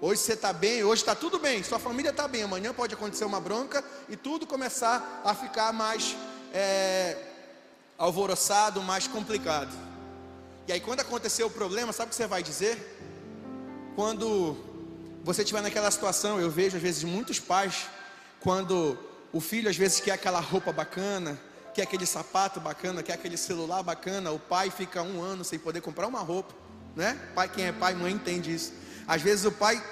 [0.00, 2.42] Hoje você está bem, hoje está tudo bem, sua família está bem.
[2.42, 6.14] Amanhã pode acontecer uma bronca e tudo começar a ficar mais
[6.52, 7.16] é,
[7.96, 9.87] alvoroçado, mais complicado.
[10.68, 12.76] E aí, quando acontecer o problema, sabe o que você vai dizer?
[13.96, 14.54] Quando
[15.24, 17.88] você estiver naquela situação, eu vejo às vezes muitos pais,
[18.38, 18.98] quando
[19.32, 21.40] o filho às vezes quer aquela roupa bacana,
[21.72, 25.80] quer aquele sapato bacana, quer aquele celular bacana, o pai fica um ano sem poder
[25.80, 26.52] comprar uma roupa,
[26.94, 27.18] né?
[27.34, 28.74] Pai, quem é pai, mãe entende isso.
[29.06, 29.82] Às vezes o pai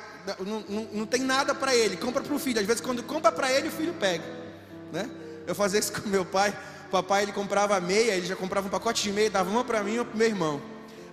[0.41, 2.61] não, não, não tem nada para ele, compra para o filho.
[2.61, 4.27] Às vezes quando compra para ele, o filho pega,
[4.93, 5.09] né?
[5.47, 6.55] Eu fazia isso com meu pai.
[6.91, 9.95] Papai ele comprava meia, ele já comprava um pacote de meia, dava uma para mim
[9.95, 10.63] e uma para meu irmão.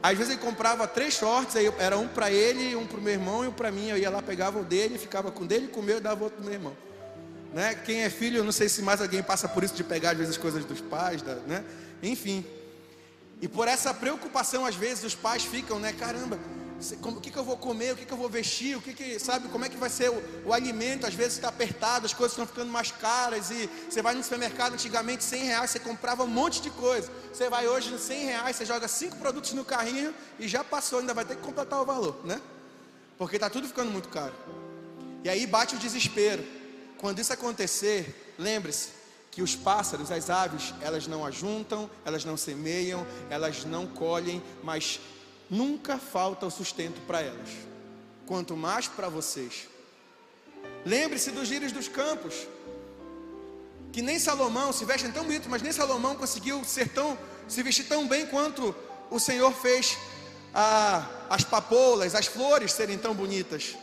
[0.01, 3.13] Às vezes ele comprava três shorts, aí era um para ele, um para o meu
[3.13, 3.87] irmão e um para mim.
[3.87, 6.23] Eu ia lá, pegava o dele, ficava com o dele, com o meu e dava
[6.25, 6.77] outro para meu irmão.
[7.53, 7.75] Né?
[7.85, 10.17] Quem é filho, eu não sei se mais alguém passa por isso de pegar às
[10.17, 11.63] vezes as coisas dos pais, da, né?
[12.01, 12.43] enfim.
[13.41, 15.91] E por essa preocupação, às vezes, os pais ficam, né?
[15.91, 16.39] Caramba,
[16.91, 19.19] o que, que eu vou comer, o que, que eu vou vestir, o que, que
[19.19, 22.33] sabe, como é que vai ser o, o alimento, às vezes está apertado, as coisas
[22.33, 26.27] estão ficando mais caras, e você vai no supermercado, antigamente 100 reais, você comprava um
[26.27, 30.13] monte de coisa, você vai hoje no 100 reais, você joga cinco produtos no carrinho
[30.39, 32.41] e já passou, ainda vai ter que completar o valor, né?
[33.17, 34.33] Porque está tudo ficando muito caro.
[35.23, 36.43] E aí bate o desespero.
[36.97, 38.89] Quando isso acontecer, lembre-se
[39.33, 44.99] que os pássaros, as aves, elas não ajuntam, elas não semeiam, elas não colhem, mas
[45.49, 47.49] nunca falta o sustento para elas,
[48.25, 49.67] quanto mais para vocês.
[50.85, 52.47] Lembre-se dos lírios dos campos,
[53.91, 57.85] que nem Salomão se vestem tão bonito, mas nem Salomão conseguiu ser tão, se vestir
[57.87, 58.75] tão bem quanto
[59.09, 59.97] o Senhor fez
[60.53, 63.75] a, as papoulas, as flores serem tão bonitas.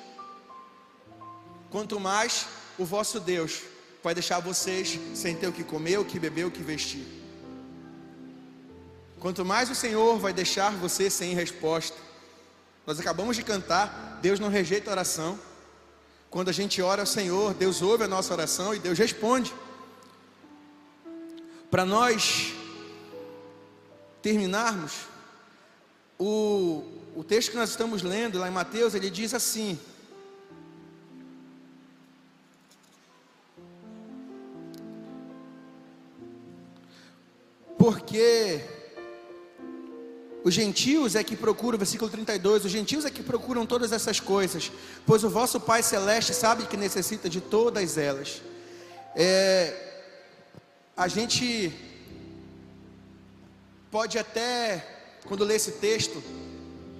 [1.71, 2.47] Quanto mais
[2.79, 3.63] o vosso Deus
[4.03, 7.20] vai deixar vocês sem ter o que comer, o que beber, o que vestir.
[9.21, 11.97] Quanto mais o Senhor vai deixar você sem resposta.
[12.87, 15.39] Nós acabamos de cantar, Deus não rejeita oração.
[16.31, 19.55] Quando a gente ora ao Senhor, Deus ouve a nossa oração e Deus responde.
[21.71, 22.55] Para nós
[24.23, 24.93] terminarmos,
[26.19, 26.83] o,
[27.15, 29.79] o texto que nós estamos lendo lá em Mateus, ele diz assim:
[37.77, 38.80] Porque
[40.43, 44.73] os gentios é que procuram, versículo 32, os gentios é que procuram todas essas coisas,
[45.07, 48.41] pois o vosso Pai Celeste sabe que necessita de todas elas.
[49.15, 49.75] É,
[50.97, 51.73] a gente
[53.91, 54.87] pode até,
[55.27, 56.23] quando lê esse texto,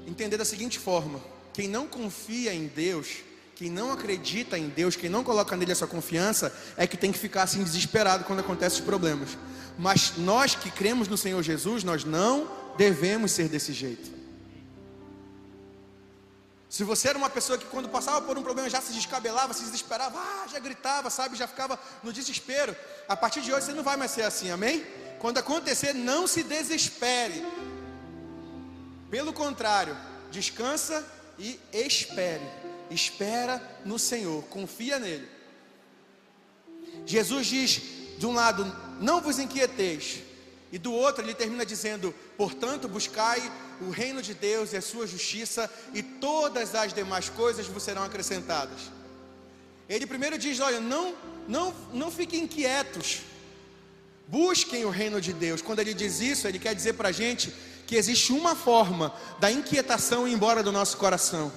[0.07, 1.21] entender da seguinte forma:
[1.55, 3.09] quem não confia em Deus,
[3.55, 7.11] quem não acredita em Deus, quem não coloca nele a sua confiança, é que tem
[7.11, 9.39] que ficar assim desesperado quando acontecem os problemas.
[9.79, 14.21] Mas nós que cremos no Senhor Jesus, nós não devemos ser desse jeito.
[16.71, 19.65] Se você era uma pessoa que quando passava por um problema já se descabelava, se
[19.65, 22.77] desesperava, ah, já gritava, sabe, já ficava no desespero,
[23.09, 24.87] a partir de hoje você não vai mais ser assim, amém?
[25.19, 27.45] Quando acontecer, não se desespere.
[29.11, 29.97] Pelo contrário,
[30.31, 31.05] descansa
[31.37, 32.49] e espere.
[32.89, 35.29] Espera no Senhor, confia nele.
[37.05, 37.83] Jesus diz,
[38.17, 38.65] de um lado,
[39.01, 40.21] não vos inquieteis,
[40.73, 43.41] e do outro ele termina dizendo: Portanto, buscai
[43.81, 48.05] o reino de Deus e a sua justiça, e todas as demais coisas vos serão
[48.05, 48.91] acrescentadas.
[49.89, 51.15] Ele primeiro diz: Olha, não,
[51.49, 53.23] não, não fiquem inquietos,
[54.29, 55.61] busquem o reino de Deus.
[55.61, 57.53] Quando ele diz isso, ele quer dizer para a gente
[57.87, 61.51] que existe uma forma da inquietação ir embora do nosso coração.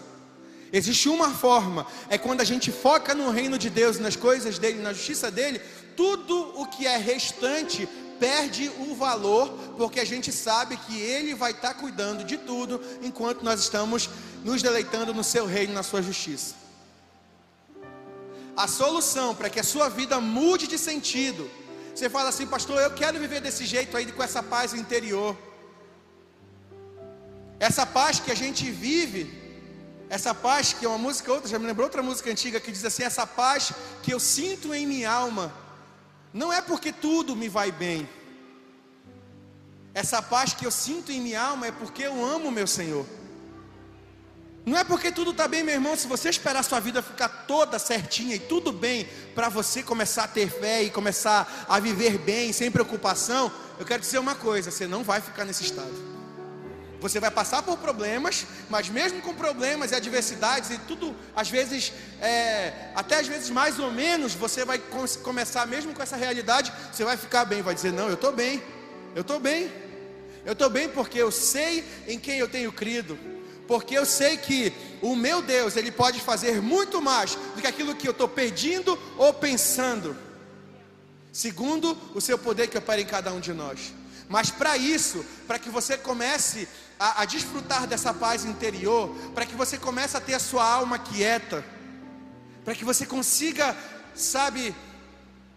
[0.71, 4.81] Existe uma forma, é quando a gente foca no reino de Deus, nas coisas dele,
[4.81, 5.61] na justiça dele,
[5.95, 7.87] tudo o que é restante
[8.23, 13.43] perde o valor, porque a gente sabe que Ele vai estar cuidando de tudo enquanto
[13.43, 14.09] nós estamos
[14.45, 16.55] nos deleitando no Seu reino, na Sua justiça.
[18.55, 21.49] A solução para que a sua vida mude de sentido,
[21.93, 25.35] você fala assim, pastor, eu quero viver desse jeito aí, com essa paz interior.
[27.59, 29.23] Essa paz que a gente vive,
[30.09, 32.85] essa paz que é uma música outra, já me lembrou outra música antiga que diz
[32.85, 35.62] assim: essa paz que eu sinto em minha alma
[36.33, 38.09] não é porque tudo me vai bem.
[39.93, 43.05] Essa paz que eu sinto em minha alma é porque eu amo meu Senhor.
[44.65, 45.95] Não é porque tudo está bem, meu irmão.
[45.95, 50.23] Se você esperar a sua vida ficar toda certinha e tudo bem, para você começar
[50.23, 54.71] a ter fé e começar a viver bem, sem preocupação, eu quero dizer uma coisa:
[54.71, 56.12] você não vai ficar nesse estado.
[57.03, 61.91] Você vai passar por problemas, mas mesmo com problemas e adversidades e tudo, às vezes,
[62.21, 64.81] é, até às vezes mais ou menos, você vai
[65.21, 68.63] começar mesmo com essa realidade, você vai ficar bem, vai dizer: Não, eu estou bem,
[69.13, 69.69] eu estou bem,
[70.45, 73.19] eu estou bem porque eu sei em quem eu tenho crido,
[73.67, 77.95] porque eu sei que o meu Deus, Ele pode fazer muito mais do que aquilo
[77.95, 80.15] que eu estou pedindo ou pensando,
[81.33, 83.91] segundo o seu poder que opera em cada um de nós.
[84.29, 86.67] Mas para isso, para que você comece
[86.99, 90.97] a, a desfrutar dessa paz interior, para que você comece a ter a sua alma
[90.99, 91.63] quieta,
[92.63, 93.75] para que você consiga,
[94.15, 94.73] sabe,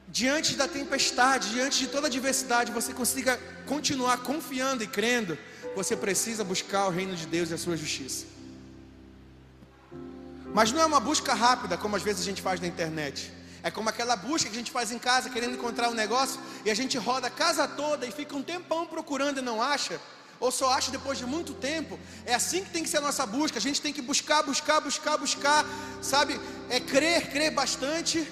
[0.09, 5.39] diante da tempestade, diante de toda a adversidade, você consiga continuar confiando e crendo,
[5.75, 8.27] você precisa buscar o reino de Deus e a sua justiça.
[10.55, 13.33] Mas não é uma busca rápida, como às vezes a gente faz na internet.
[13.63, 16.71] É como aquela busca que a gente faz em casa, querendo encontrar um negócio, e
[16.71, 20.01] a gente roda a casa toda e fica um tempão procurando e não acha
[20.39, 21.99] ou só acha depois de muito tempo.
[22.25, 23.59] É assim que tem que ser a nossa busca.
[23.59, 25.65] A gente tem que buscar, buscar, buscar, buscar,
[26.03, 26.41] sabe?
[26.69, 28.27] É crer, crer bastante,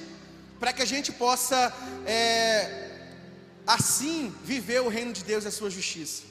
[0.59, 1.73] para que a gente possa,
[2.07, 2.91] é,
[3.67, 6.23] assim, viver o reino de Deus e a sua justiça.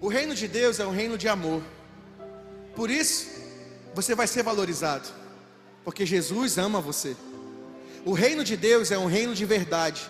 [0.00, 1.62] O reino de Deus é um reino de amor.
[2.74, 3.28] Por isso,
[3.94, 5.08] você vai ser valorizado,
[5.84, 7.16] porque Jesus ama você.
[8.04, 10.02] O reino de Deus é um reino de verdade,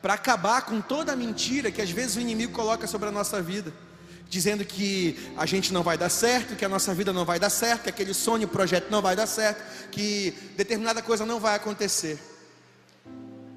[0.00, 3.42] para acabar com toda a mentira que às vezes o inimigo coloca sobre a nossa
[3.42, 3.72] vida,
[4.30, 7.50] dizendo que a gente não vai dar certo, que a nossa vida não vai dar
[7.50, 9.60] certo, que aquele sonho, projeto não vai dar certo,
[9.90, 12.16] que determinada coisa não vai acontecer.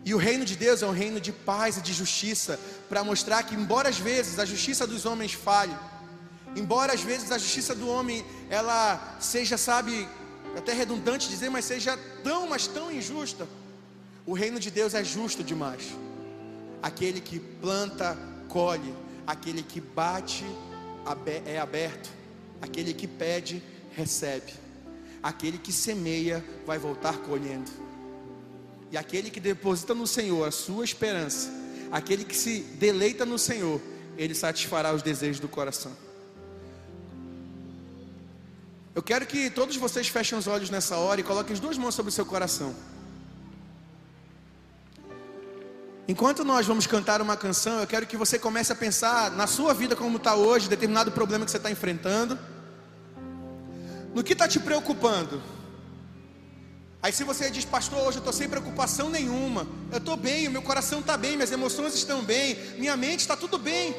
[0.03, 2.59] E o reino de Deus é um reino de paz e de justiça,
[2.89, 5.75] para mostrar que, embora às vezes a justiça dos homens falhe,
[6.55, 10.09] embora às vezes a justiça do homem ela seja, sabe,
[10.57, 13.47] até redundante dizer, mas seja tão, mas tão injusta,
[14.25, 15.83] o reino de Deus é justo demais.
[16.81, 18.17] Aquele que planta,
[18.49, 18.93] colhe,
[19.25, 20.45] aquele que bate,
[21.45, 22.09] é aberto,
[22.61, 23.61] aquele que pede,
[23.91, 24.53] recebe,
[25.21, 27.71] aquele que semeia, vai voltar colhendo.
[28.91, 31.49] E aquele que deposita no Senhor a sua esperança,
[31.91, 33.81] aquele que se deleita no Senhor,
[34.17, 35.91] ele satisfará os desejos do coração.
[38.95, 41.95] Eu quero que todos vocês fechem os olhos nessa hora e coloquem as duas mãos
[41.95, 42.75] sobre o seu coração.
[46.07, 49.73] Enquanto nós vamos cantar uma canção, eu quero que você comece a pensar na sua
[49.73, 52.37] vida como está hoje, determinado problema que você está enfrentando,
[54.13, 55.41] no que está te preocupando.
[57.01, 60.51] Aí se você diz, pastor, hoje eu estou sem preocupação nenhuma, eu estou bem, o
[60.51, 63.95] meu coração está bem, minhas emoções estão bem, minha mente está tudo bem.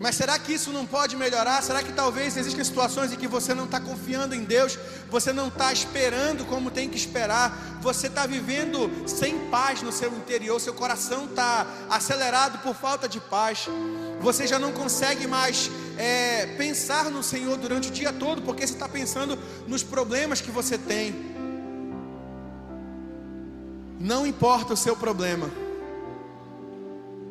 [0.00, 1.60] Mas será que isso não pode melhorar?
[1.60, 4.78] Será que talvez existem situações em que você não está confiando em Deus,
[5.10, 10.12] você não está esperando como tem que esperar, você está vivendo sem paz no seu
[10.12, 13.66] interior, seu coração está acelerado por falta de paz,
[14.20, 18.74] você já não consegue mais é, pensar no Senhor durante o dia todo, porque você
[18.74, 19.36] está pensando
[19.66, 21.36] nos problemas que você tem.
[23.98, 25.50] Não importa o seu problema,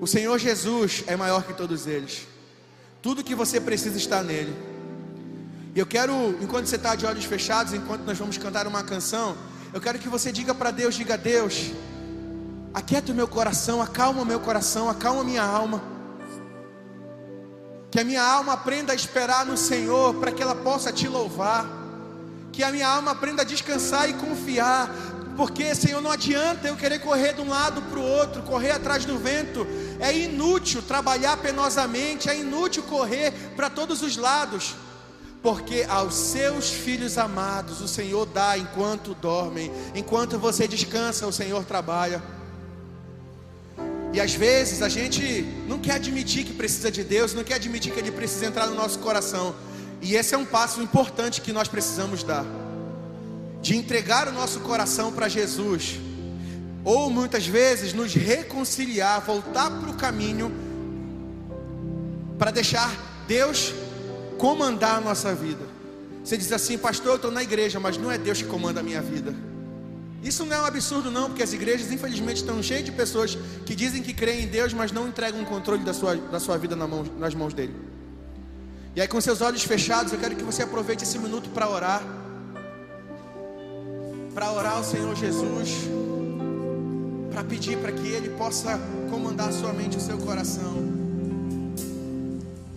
[0.01, 2.27] o Senhor Jesus é maior que todos eles.
[3.07, 4.53] Tudo que você precisa está nele.
[5.73, 9.37] E eu quero, enquanto você está de olhos fechados, enquanto nós vamos cantar uma canção,
[9.73, 11.71] eu quero que você diga para Deus: diga Deus,
[12.73, 15.81] aquieta o meu coração, acalma o meu coração, acalma a minha alma.
[17.89, 21.65] Que a minha alma aprenda a esperar no Senhor, para que ela possa te louvar.
[22.51, 24.93] Que a minha alma aprenda a descansar e confiar,
[25.37, 29.05] porque, Senhor, não adianta eu querer correr de um lado para o outro, correr atrás
[29.05, 29.67] do vento.
[29.99, 34.75] É inútil trabalhar penosamente, é inútil correr para todos os lados.
[35.43, 41.63] Porque aos seus filhos amados o Senhor dá enquanto dormem, enquanto você descansa, o Senhor
[41.63, 42.19] trabalha.
[44.11, 47.93] E às vezes a gente não quer admitir que precisa de Deus, não quer admitir
[47.93, 49.53] que Ele precisa entrar no nosso coração.
[50.01, 52.43] E esse é um passo importante que nós precisamos dar
[53.67, 55.99] de entregar o nosso coração para Jesus,
[56.85, 60.49] ou muitas vezes nos reconciliar, voltar para o caminho,
[62.39, 62.89] para deixar
[63.27, 63.73] Deus
[64.37, 65.65] comandar a nossa vida.
[66.23, 68.83] Você diz assim, pastor, eu estou na igreja, mas não é Deus que comanda a
[68.83, 69.35] minha vida.
[70.23, 73.75] Isso não é um absurdo, não, porque as igrejas, infelizmente, estão cheias de pessoas que
[73.75, 76.73] dizem que creem em Deus, mas não entregam o controle da sua, da sua vida
[76.73, 77.75] na mão, nas mãos dele.
[78.95, 82.01] E aí, com seus olhos fechados, eu quero que você aproveite esse minuto para orar
[84.37, 85.89] para orar ao Senhor Jesus,
[87.31, 88.79] para pedir para que Ele possa
[89.09, 90.75] comandar sua mente e o seu coração.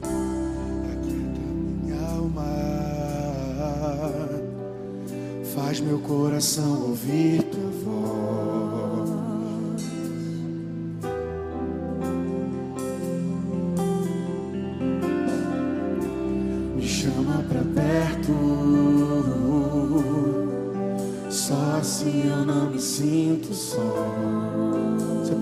[0.00, 1.40] Aquieta
[1.82, 2.46] minha alma,
[5.54, 8.99] faz meu coração ouvir tua voz.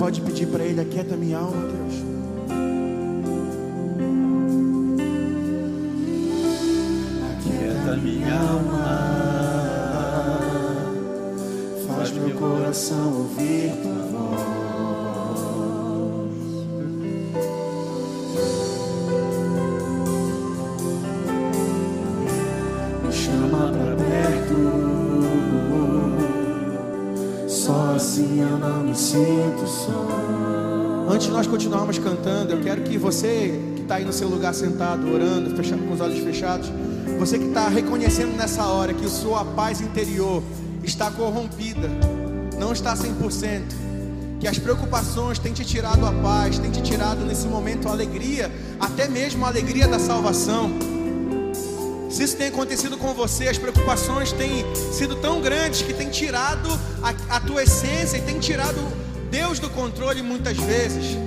[0.08, 2.07] Pode pedir para Ele, aquieta minha alma, Deus.
[31.58, 35.82] Continuarmos cantando, eu quero que você que está aí no seu lugar sentado, orando, fechado,
[35.82, 36.70] com os olhos fechados,
[37.18, 40.40] você que está reconhecendo nessa hora que a sua paz interior
[40.84, 41.90] está corrompida,
[42.60, 43.62] não está 100%,
[44.38, 48.52] que as preocupações têm te tirado a paz, têm te tirado nesse momento a alegria,
[48.78, 50.70] até mesmo a alegria da salvação.
[52.08, 56.68] Se isso tem acontecido com você, as preocupações têm sido tão grandes que têm tirado
[57.02, 58.78] a, a tua essência e têm tirado
[59.28, 61.18] Deus do controle muitas vezes.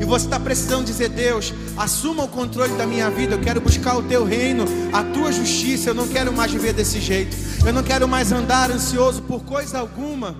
[0.00, 3.34] E você está precisando dizer, Deus, assuma o controle da minha vida.
[3.34, 5.90] Eu quero buscar o teu reino, a tua justiça.
[5.90, 7.36] Eu não quero mais viver desse jeito.
[7.64, 10.34] Eu não quero mais andar ansioso por coisa alguma.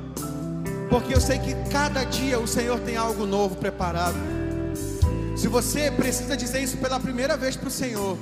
[0.89, 4.17] Porque eu sei que cada dia o Senhor tem algo novo preparado.
[5.37, 8.17] Se você precisa dizer isso pela primeira vez para o Senhor,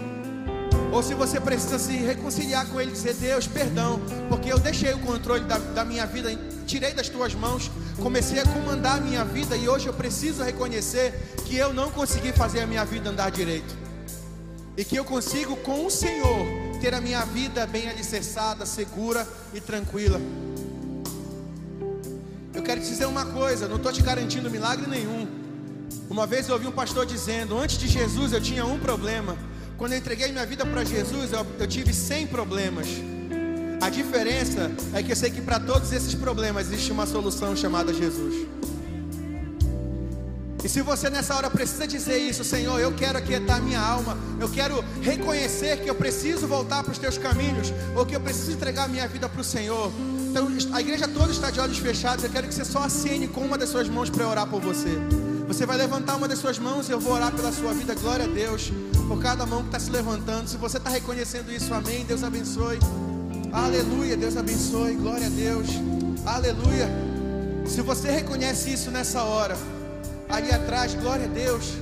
[0.93, 4.99] ou se você precisa se reconciliar com Ele, dizer: Deus, perdão, porque eu deixei o
[5.01, 6.30] controle da, da, minha vida,
[6.66, 11.12] tirei das tuas mãos, comecei a comandar a minha vida e hoje eu preciso reconhecer
[11.45, 13.76] que eu não consegui fazer a minha vida andar direito,
[14.76, 16.47] e que eu consigo com o Senhor
[16.80, 20.20] ter a minha vida bem alicerçada, segura e tranquila.
[22.55, 25.28] Eu quero te dizer uma coisa, não estou te garantindo milagre nenhum.
[26.09, 29.36] Uma vez eu ouvi um pastor dizendo: Antes de Jesus eu tinha um problema
[29.78, 32.88] quando eu entreguei minha vida para Jesus, eu, eu tive 100 problemas.
[33.80, 37.94] A diferença é que eu sei que para todos esses problemas existe uma solução chamada
[37.94, 38.48] Jesus.
[40.64, 44.48] E se você nessa hora precisa dizer isso, Senhor, eu quero aquietar minha alma, eu
[44.48, 48.88] quero reconhecer que eu preciso voltar para os teus caminhos, ou que eu preciso entregar
[48.88, 49.92] minha vida para o Senhor.
[50.28, 53.42] Então, a igreja toda está de olhos fechados, eu quero que você só acene com
[53.42, 54.98] uma das suas mãos para orar por você.
[55.46, 58.24] Você vai levantar uma das suas mãos e eu vou orar pela sua vida, glória
[58.24, 58.72] a Deus
[59.09, 60.48] por cada mão que está se levantando.
[60.48, 62.04] Se você está reconhecendo isso, amém.
[62.04, 62.78] Deus abençoe.
[63.50, 64.94] Aleluia, Deus abençoe.
[64.94, 65.66] Glória a Deus.
[66.26, 66.88] Aleluia.
[67.66, 69.56] Se você reconhece isso nessa hora,
[70.28, 71.72] ali atrás, glória a Deus.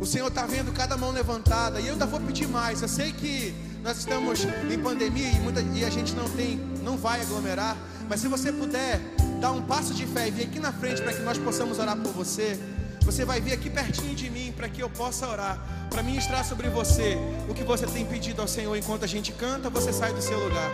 [0.00, 1.78] O Senhor está vendo cada mão levantada.
[1.78, 2.80] E eu ainda vou pedir mais.
[2.80, 6.96] Eu sei que nós estamos em pandemia e, muita, e a gente não tem, não
[6.96, 7.76] vai aglomerar.
[8.08, 8.98] Mas se você puder
[9.40, 11.96] dar um passo de fé e vir aqui na frente para que nós possamos orar
[11.98, 12.58] por você.
[13.02, 15.58] Você vai vir aqui pertinho de mim para que eu possa orar,
[15.94, 17.16] para ministrar sobre você
[17.48, 20.36] o que você tem pedido ao Senhor enquanto a gente canta, você sai do seu
[20.36, 20.72] lugar.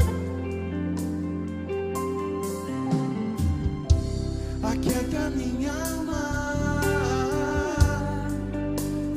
[4.63, 6.81] Aquieta minha alma,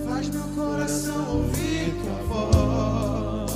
[0.05, 3.51] faz meu coração ouvir tua voz.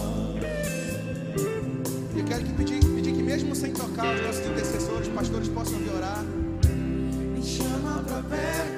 [2.16, 5.94] Eu quero que pedir, pedir que mesmo sem tocar os nossos intercessores, pastores possam vir
[5.94, 6.24] orar.
[6.24, 8.77] Me chama para perto.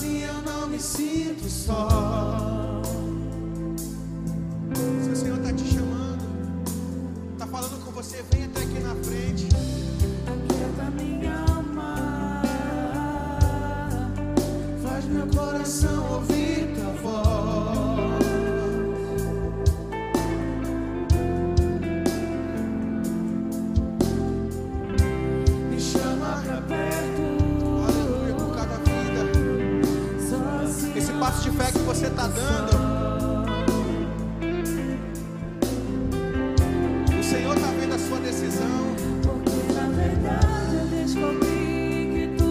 [0.00, 2.80] Assim eu não me sinto só.
[5.02, 6.24] Se o Senhor está te chamando,
[7.34, 8.44] está falando com você, vem
[37.30, 38.66] Senhor está vendo a sua decisão.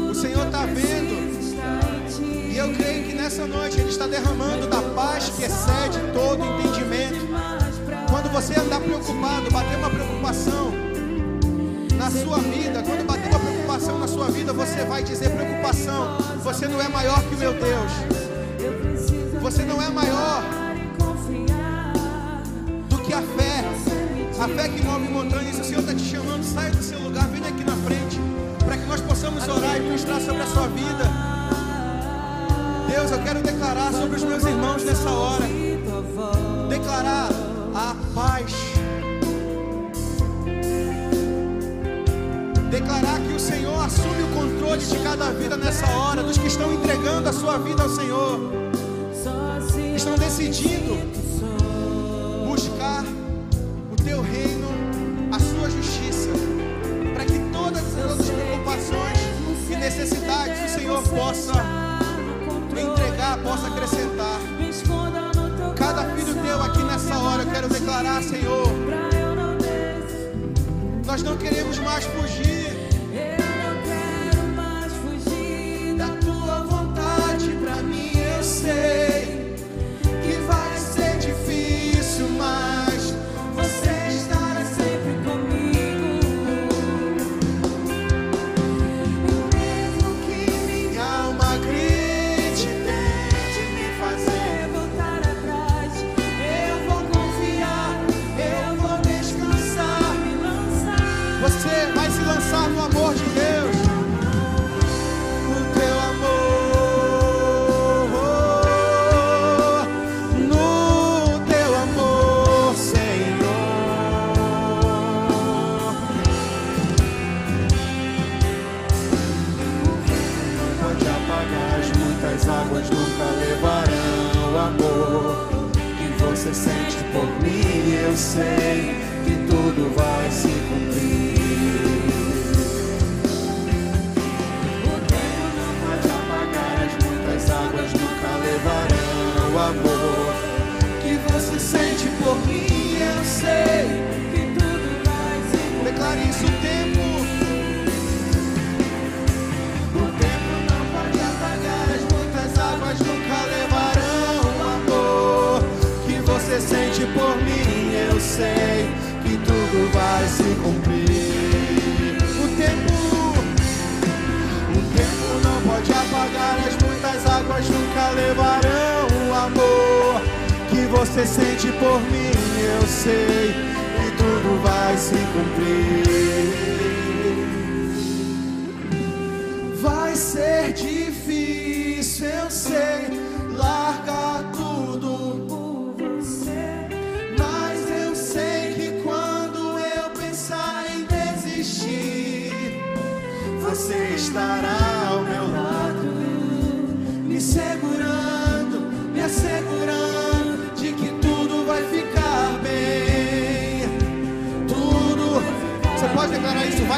[0.10, 1.20] O Senhor está vendo.
[2.50, 7.28] E eu creio que nessa noite Ele está derramando da paz que excede todo entendimento.
[8.10, 10.72] Quando você andar preocupado, bater uma preocupação
[11.98, 16.18] na sua vida, quando bater uma preocupação na sua vida, você vai dizer preocupação.
[16.42, 17.92] Você não é maior que o meu Deus.
[19.42, 20.59] Você não é maior
[24.40, 25.60] A fé que move montanhas.
[25.60, 28.20] O Senhor está te chamando, saia do seu lugar, venha aqui na frente.
[28.64, 31.04] Para que nós possamos orar e ministrar sobre a sua vida.
[32.90, 35.46] Deus, eu quero declarar sobre os meus irmãos nessa hora.
[36.70, 37.30] Declarar
[37.76, 38.54] a paz.
[42.72, 46.74] Declarar que o Senhor assume o controle de cada vida nessa hora, dos que estão
[46.74, 48.40] entregando a sua vida ao Senhor
[50.00, 51.09] estão decidindo
[60.90, 61.54] Senhor possa
[62.72, 64.40] entregar, possa acrescentar.
[65.78, 68.66] Cada filho teu aqui nessa hora, eu quero declarar, Senhor,
[71.06, 72.59] nós não queremos mais fugir.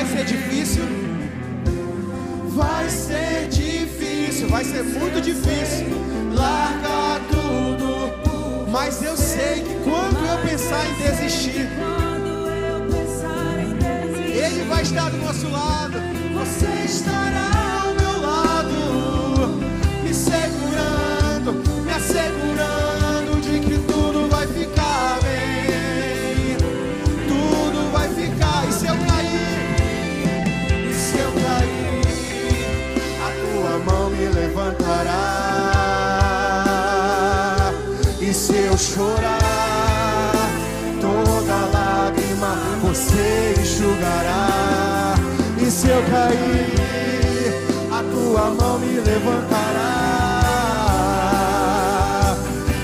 [0.02, 0.84] Vai ser difícil.
[2.56, 5.86] Vai ser difícil, vai ser muito difícil
[6.34, 8.72] largar tudo.
[8.72, 11.70] Mas eu sei que quando eu pensar em desistir,
[14.44, 16.00] Ele vai estar do nosso lado.
[16.34, 17.41] Você estará
[38.32, 40.32] E se eu chorar,
[41.02, 45.16] toda lágrima você enxugará.
[45.58, 47.54] E se eu cair,
[47.92, 49.98] a tua mão me levantará.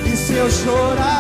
[0.06, 1.17] E se eu chorar,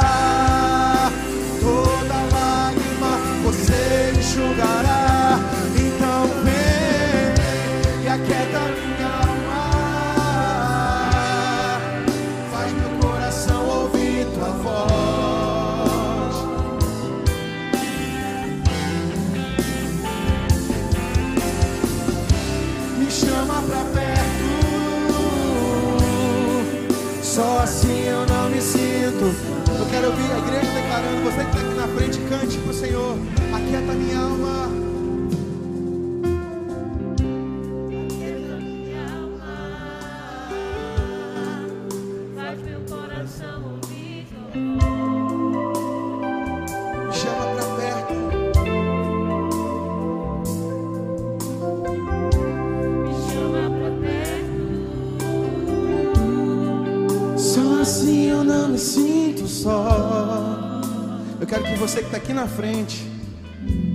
[62.37, 63.03] na frente,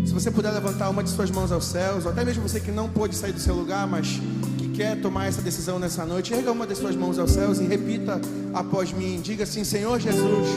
[0.05, 2.73] se você puder levantar uma de suas mãos aos céus, ou até mesmo você que
[2.73, 4.21] não pôde sair do seu lugar, mas
[4.59, 7.65] que quer tomar essa decisão nessa noite, erga uma de suas mãos aos céus e
[7.65, 8.21] repita
[8.53, 9.21] após mim.
[9.23, 10.49] Diga assim: Senhor Jesus.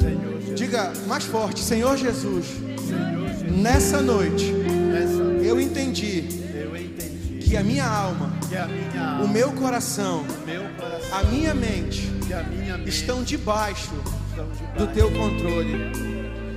[0.00, 2.46] Senhor Jesus, Diga mais forte: Senhor Jesus.
[2.46, 8.66] Senhor Jesus, Nessa noite nessa noite eu entendi eu entendi que a minha alma, a
[8.66, 13.22] minha o alma, meu coração, o meu coração, a minha mente a minha mente estão
[13.22, 13.92] debaixo
[14.30, 16.05] estão debaixo do teu controle.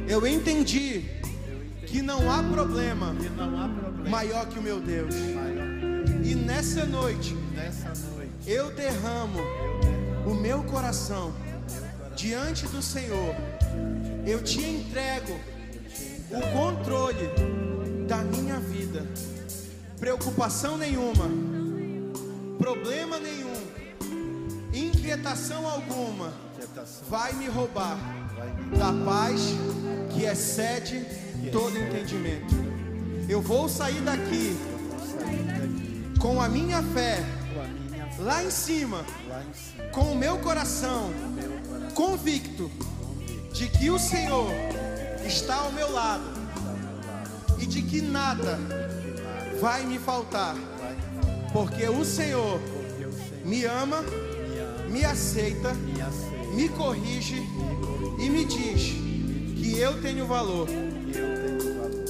[0.10, 1.06] Eu entendi
[1.86, 3.16] que não há problema
[4.10, 5.14] maior que o meu Deus.
[6.26, 7.38] E nessa noite
[8.48, 9.40] eu derramo
[10.26, 11.32] o meu coração
[12.16, 13.36] diante do Senhor.
[14.26, 15.40] Eu te entrego
[16.32, 17.30] o controle
[18.08, 19.06] da minha vida.
[20.00, 21.30] Preocupação nenhuma,
[22.58, 23.54] problema nenhum,
[24.74, 26.34] inquietação alguma
[27.10, 27.98] vai me roubar
[28.78, 29.56] da paz
[30.10, 31.06] que excede
[31.52, 32.56] todo entendimento.
[33.28, 34.58] Eu vou sair daqui
[36.20, 37.24] com a minha fé
[38.20, 39.06] lá em cima,
[39.92, 41.12] com o meu coração
[41.94, 42.70] convicto
[43.54, 44.52] de que o Senhor
[45.26, 46.24] está ao meu lado
[47.60, 48.60] e de que nada
[49.60, 50.56] vai me faltar,
[51.54, 52.60] porque o Senhor
[53.46, 54.04] me ama,
[54.90, 55.74] me aceita,
[56.54, 57.42] me corrige
[58.18, 59.09] e me diz
[59.60, 60.68] que eu tenho valor.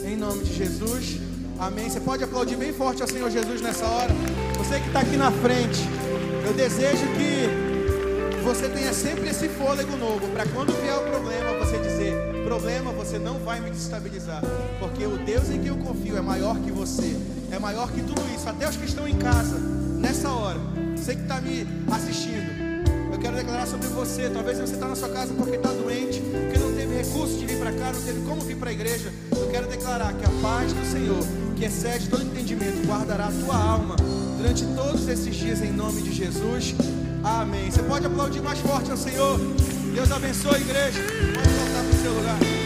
[0.05, 1.19] Em nome de Jesus.
[1.59, 1.89] Amém.
[1.89, 4.13] Você pode aplaudir bem forte ao Senhor Jesus nessa hora.
[4.57, 5.79] Você que está aqui na frente,
[6.45, 11.77] eu desejo que você tenha sempre esse fôlego novo para quando vier o problema você
[11.77, 12.13] dizer:
[12.45, 14.41] problema, você não vai me desestabilizar,
[14.79, 17.15] porque o Deus em quem eu confio é maior que você,
[17.51, 18.47] é maior que tudo isso.
[18.49, 19.57] Até os que estão em casa
[19.99, 20.59] nessa hora,
[20.95, 22.49] você que está me assistindo,
[23.11, 24.29] eu quero declarar sobre você.
[24.29, 26.58] Talvez você está na sua casa porque está doente, porque
[26.99, 29.11] recurso de vir para cá, não teve como vir para a igreja.
[29.31, 31.23] Eu quero declarar que a paz do Senhor,
[31.55, 33.95] que excede todo entendimento, guardará a tua alma
[34.37, 36.75] durante todos esses dias em nome de Jesus.
[37.23, 37.71] Amém.
[37.71, 39.39] Você pode aplaudir mais forte ao Senhor.
[39.93, 40.99] Deus abençoe a igreja.
[41.33, 42.58] Pode voltar para o seu lugar.